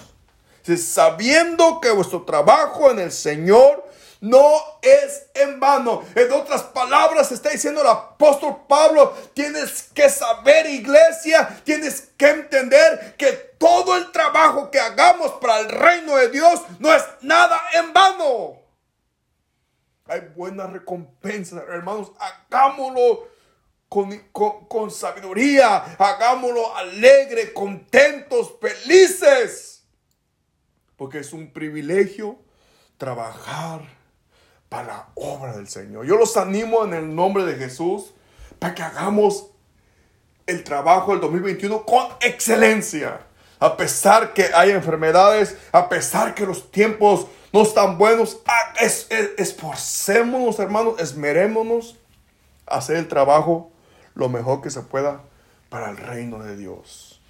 Sabiendo 0.76 1.80
que 1.80 1.90
vuestro 1.90 2.22
trabajo 2.22 2.90
en 2.90 2.98
el 2.98 3.12
Señor 3.12 3.84
no 4.20 4.54
es 4.80 5.26
en 5.34 5.60
vano. 5.60 6.02
En 6.14 6.32
otras 6.32 6.62
palabras, 6.62 7.30
está 7.30 7.50
diciendo 7.50 7.82
el 7.82 7.88
apóstol 7.88 8.56
Pablo, 8.66 9.14
tienes 9.34 9.90
que 9.94 10.08
saber, 10.08 10.66
iglesia, 10.66 11.60
tienes 11.64 12.08
que 12.16 12.30
entender 12.30 13.16
que 13.18 13.32
todo 13.58 13.96
el 13.96 14.10
trabajo 14.12 14.70
que 14.70 14.80
hagamos 14.80 15.32
para 15.32 15.60
el 15.60 15.68
reino 15.68 16.16
de 16.16 16.30
Dios 16.30 16.62
no 16.78 16.94
es 16.94 17.02
nada 17.20 17.60
en 17.74 17.92
vano. 17.92 18.63
Hay 20.06 20.20
buenas 20.36 20.70
recompensas, 20.70 21.62
hermanos. 21.66 22.12
Hagámoslo 22.18 23.26
con, 23.88 24.90
sabiduría. 24.90 25.76
Hagámoslo 25.98 26.76
alegre, 26.76 27.54
contentos, 27.54 28.54
felices. 28.60 29.86
Porque 30.96 31.20
es 31.20 31.32
un 31.32 31.52
privilegio 31.52 32.38
trabajar 32.98 33.80
para 34.68 34.86
la 34.88 35.08
obra 35.14 35.56
del 35.56 35.68
Señor. 35.68 36.04
Yo 36.04 36.16
los 36.16 36.36
animo 36.36 36.84
en 36.84 36.92
el 36.92 37.14
nombre 37.14 37.44
de 37.44 37.54
Jesús 37.54 38.12
para 38.58 38.74
que 38.74 38.82
hagamos 38.82 39.52
el 40.46 40.64
trabajo 40.64 41.12
del 41.12 41.22
2021 41.22 41.86
con 41.86 42.08
excelencia. 42.20 43.20
A 43.58 43.76
pesar 43.78 44.34
que 44.34 44.50
hay 44.54 44.70
enfermedades, 44.70 45.56
a 45.72 45.88
pesar 45.88 46.34
que 46.34 46.44
los 46.44 46.70
tiempos 46.70 47.26
no 47.54 47.62
están 47.62 47.98
buenos, 47.98 48.40
ah, 48.46 48.74
esforcémonos, 49.38 50.58
hermanos, 50.58 50.98
esmerémonos 50.98 51.96
a 52.66 52.78
hacer 52.78 52.96
el 52.96 53.06
trabajo 53.06 53.70
lo 54.16 54.28
mejor 54.28 54.60
que 54.60 54.70
se 54.70 54.80
pueda 54.82 55.20
para 55.68 55.88
el 55.90 55.96
reino 55.96 56.40
de 56.40 56.56
Dios. 56.56 57.20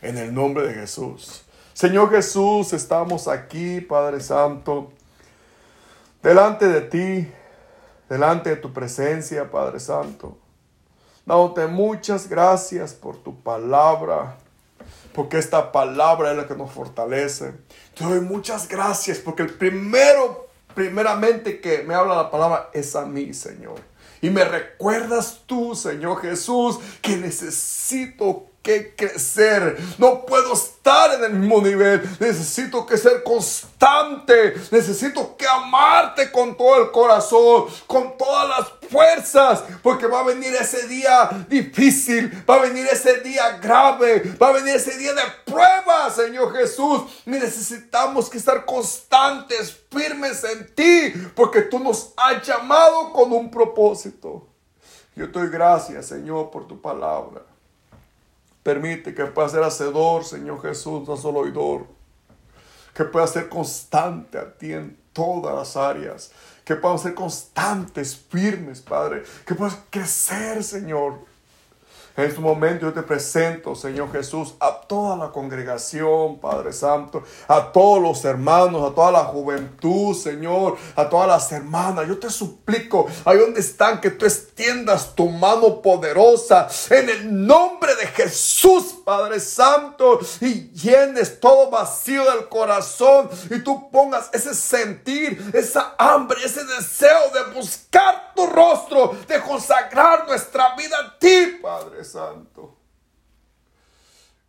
En 0.00 0.16
el 0.16 0.32
nombre 0.32 0.66
de 0.66 0.72
Jesús. 0.72 1.44
Señor 1.74 2.10
Jesús, 2.10 2.72
estamos 2.72 3.28
aquí, 3.28 3.82
Padre 3.82 4.20
Santo, 4.20 4.90
delante 6.22 6.66
de 6.66 6.80
ti, 6.80 7.32
delante 8.08 8.48
de 8.48 8.56
tu 8.56 8.72
presencia, 8.72 9.50
Padre 9.50 9.80
Santo. 9.80 10.38
Dándote 11.26 11.66
muchas 11.66 12.26
gracias 12.30 12.94
por 12.94 13.18
tu 13.18 13.38
palabra 13.38 14.38
porque 15.14 15.38
esta 15.38 15.72
palabra 15.72 16.32
es 16.32 16.36
la 16.36 16.46
que 16.46 16.56
nos 16.56 16.72
fortalece. 16.72 17.54
Te 17.96 18.04
doy 18.04 18.20
muchas 18.20 18.68
gracias 18.68 19.18
porque 19.18 19.42
el 19.42 19.54
primero, 19.54 20.48
primeramente 20.74 21.60
que 21.60 21.82
me 21.84 21.94
habla 21.94 22.16
la 22.16 22.30
palabra 22.30 22.70
es 22.74 22.94
a 22.96 23.06
mí, 23.06 23.32
Señor. 23.32 23.80
Y 24.20 24.30
me 24.30 24.44
recuerdas 24.44 25.42
tú, 25.46 25.74
Señor 25.74 26.20
Jesús, 26.20 26.78
que 27.00 27.16
necesito 27.16 28.50
que 28.64 28.94
crecer. 28.96 29.76
No 29.98 30.24
puedo 30.24 30.54
estar 30.54 31.12
en 31.14 31.24
el 31.24 31.34
mismo 31.34 31.60
nivel. 31.60 32.02
Necesito 32.18 32.86
que 32.86 32.96
ser 32.96 33.22
constante. 33.22 34.54
Necesito 34.70 35.36
que 35.36 35.46
amarte 35.46 36.32
con 36.32 36.56
todo 36.56 36.82
el 36.82 36.90
corazón, 36.90 37.66
con 37.86 38.16
todas 38.16 38.48
las 38.48 38.90
fuerzas. 38.90 39.62
Porque 39.82 40.06
va 40.06 40.20
a 40.20 40.24
venir 40.24 40.54
ese 40.54 40.88
día 40.88 41.46
difícil. 41.48 42.32
Va 42.48 42.54
a 42.56 42.62
venir 42.62 42.86
ese 42.90 43.20
día 43.20 43.58
grave. 43.58 44.34
Va 44.42 44.48
a 44.48 44.52
venir 44.52 44.74
ese 44.76 44.96
día 44.96 45.12
de 45.12 45.22
prueba, 45.44 46.10
Señor 46.10 46.56
Jesús. 46.56 47.02
Necesitamos 47.26 48.30
que 48.30 48.38
estar 48.38 48.64
constantes, 48.64 49.76
firmes 49.92 50.42
en 50.42 50.74
ti. 50.74 51.12
Porque 51.36 51.60
tú 51.60 51.78
nos 51.78 52.14
has 52.16 52.44
llamado 52.44 53.12
con 53.12 53.30
un 53.30 53.50
propósito. 53.50 54.48
Yo 55.14 55.30
te 55.30 55.38
doy 55.38 55.50
gracias, 55.50 56.06
Señor, 56.06 56.50
por 56.50 56.66
tu 56.66 56.80
palabra. 56.80 57.53
Permite 58.64 59.14
que 59.14 59.26
pueda 59.26 59.48
ser 59.48 59.62
hacedor, 59.62 60.24
Señor 60.24 60.60
Jesús, 60.62 61.06
no 61.06 61.16
solo 61.16 61.40
oidor. 61.40 61.86
Que 62.94 63.04
pueda 63.04 63.26
ser 63.26 63.48
constante 63.48 64.38
a 64.38 64.56
ti 64.56 64.72
en 64.72 64.98
todas 65.12 65.54
las 65.54 65.76
áreas. 65.76 66.32
Que 66.64 66.74
podamos 66.74 67.02
ser 67.02 67.14
constantes, 67.14 68.16
firmes, 68.16 68.80
Padre. 68.80 69.22
Que 69.46 69.54
puedas 69.54 69.78
crecer, 69.90 70.64
Señor. 70.64 71.18
En 72.16 72.26
este 72.26 72.38
momento 72.38 72.86
yo 72.86 72.92
te 72.92 73.02
presento, 73.02 73.74
Señor 73.74 74.12
Jesús, 74.12 74.54
a 74.60 74.82
toda 74.82 75.16
la 75.16 75.32
congregación, 75.32 76.38
Padre 76.38 76.72
Santo, 76.72 77.24
a 77.48 77.72
todos 77.72 78.00
los 78.00 78.24
hermanos, 78.24 78.88
a 78.88 78.94
toda 78.94 79.10
la 79.10 79.24
juventud, 79.24 80.14
Señor, 80.14 80.76
a 80.94 81.08
todas 81.08 81.26
las 81.26 81.50
hermanas. 81.50 82.06
Yo 82.06 82.16
te 82.16 82.30
suplico, 82.30 83.08
ahí 83.24 83.38
donde 83.38 83.58
están, 83.58 84.00
que 84.00 84.12
tú 84.12 84.26
extiendas 84.26 85.16
tu 85.16 85.28
mano 85.28 85.82
poderosa 85.82 86.68
en 86.88 87.10
el 87.10 87.46
nombre 87.46 87.96
de 87.96 88.06
Jesús, 88.06 88.94
Padre 89.04 89.40
Santo, 89.40 90.20
y 90.40 90.70
llenes 90.70 91.40
todo 91.40 91.68
vacío 91.68 92.30
del 92.30 92.48
corazón 92.48 93.28
y 93.50 93.58
tú 93.58 93.90
pongas 93.90 94.30
ese 94.32 94.54
sentir, 94.54 95.50
esa 95.52 95.96
hambre, 95.98 96.38
ese 96.44 96.64
deseo 96.64 97.30
de 97.34 97.54
buscar 97.54 98.34
tu 98.36 98.46
rostro, 98.46 99.16
de 99.26 99.40
consagrar 99.40 100.28
nuestra 100.28 100.76
vida 100.76 100.96
a 100.96 101.18
ti, 101.18 101.58
Padre 101.60 102.03
Santo. 102.04 102.74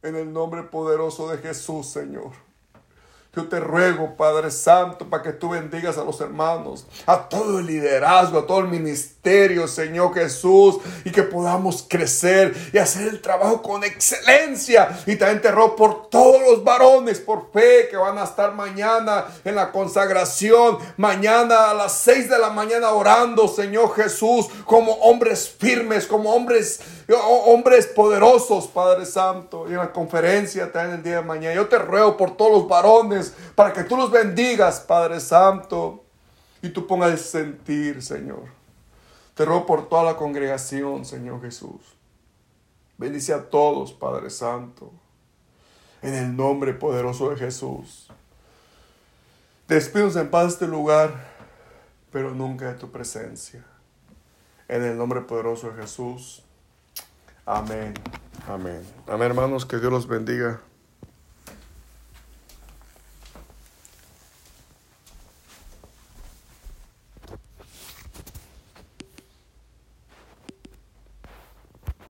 En 0.04 0.16
el 0.16 0.32
nombre 0.32 0.64
poderoso 0.64 1.30
de 1.30 1.40
Jesús, 1.40 1.88
Señor. 1.88 2.32
Yo 3.36 3.50
te 3.50 3.60
ruego, 3.60 4.16
Padre 4.16 4.50
Santo, 4.50 5.10
para 5.10 5.22
que 5.22 5.34
tú 5.34 5.50
bendigas 5.50 5.98
a 5.98 6.06
los 6.06 6.22
hermanos, 6.22 6.86
a 7.06 7.28
todo 7.28 7.60
el 7.60 7.66
liderazgo, 7.66 8.40
a 8.40 8.48
todo 8.48 8.60
el 8.60 8.70
ministerio, 8.70 9.68
Señor 9.68 10.14
Jesús, 10.14 10.78
y 11.04 11.12
que 11.12 11.24
podamos 11.24 11.86
crecer 11.86 12.56
y 12.72 12.78
hacer 12.78 13.10
el 13.10 13.22
trabajo 13.22 13.62
con 13.62 13.84
excelencia. 13.84 14.98
Y 15.06 15.18
también 15.18 15.42
te 15.42 15.52
ruego 15.52 15.76
por 15.76 16.10
todos 16.10 16.42
los 16.50 16.64
varones, 16.64 17.20
por 17.20 17.52
fe, 17.52 17.90
que 17.90 17.98
van 17.98 18.18
a 18.18 18.24
estar 18.24 18.56
mañana 18.56 19.26
en 19.44 19.56
la 19.56 19.74
consagración, 19.74 20.78
mañana 20.96 21.72
a 21.72 21.74
las 21.74 21.92
seis 21.92 22.30
de 22.30 22.40
la 22.40 22.52
mañana 22.52 22.92
orando, 22.92 23.50
Señor 23.50 23.94
Jesús, 23.96 24.46
como 24.64 24.94
hombres 24.94 25.50
firmes, 25.50 26.08
como 26.08 26.34
hombres 26.34 26.80
hombres 27.14 27.86
poderosos, 27.88 28.68
Padre 28.68 29.06
Santo, 29.06 29.66
y 29.70 29.74
en 29.74 29.78
la 29.78 29.92
conferencia 29.92 30.72
también 30.72 30.98
el 30.98 31.04
día 31.04 31.18
de 31.18 31.22
mañana. 31.22 31.54
Yo 31.54 31.68
te 31.68 31.78
ruego 31.78 32.18
por 32.18 32.36
todos 32.36 32.52
los 32.52 32.68
varones 32.68 33.34
para 33.54 33.74
que 33.74 33.84
tú 33.84 33.96
los 33.96 34.10
bendigas, 34.10 34.80
Padre 34.80 35.20
Santo, 35.20 36.04
y 36.62 36.70
tú 36.70 36.88
pongas 36.88 37.12
el 37.12 37.20
sentir, 37.20 38.02
Señor. 38.02 38.44
Te 39.36 39.46
ruego 39.46 39.66
por 39.66 39.90
toda 39.90 40.04
la 40.04 40.16
congregación, 40.16 41.06
Señor 41.06 41.42
Jesús. 41.42 41.82
Bendice 42.98 43.34
a 43.34 43.50
todos, 43.50 43.92
Padre 43.92 44.30
Santo, 44.30 44.92
en 46.02 46.14
el 46.14 46.36
nombre 46.36 46.74
poderoso 46.74 47.30
de 47.30 47.36
Jesús. 47.36 48.08
Despidos 49.68 50.16
en 50.16 50.30
paz 50.32 50.44
de 50.44 50.50
este 50.50 50.68
lugar, 50.68 51.12
pero 52.12 52.32
nunca 52.32 52.72
de 52.72 52.80
tu 52.80 52.90
presencia. 52.92 53.66
En 54.70 54.82
el 54.82 54.98
nombre 54.98 55.22
poderoso 55.22 55.72
de 55.72 55.82
Jesús. 55.82 56.45
Amén. 57.46 57.94
Amén. 58.48 58.82
Amén, 59.08 59.28
hermanos. 59.28 59.66
Que 59.66 59.78
Dios 59.78 59.92
los 59.92 60.08
bendiga. 60.08 60.62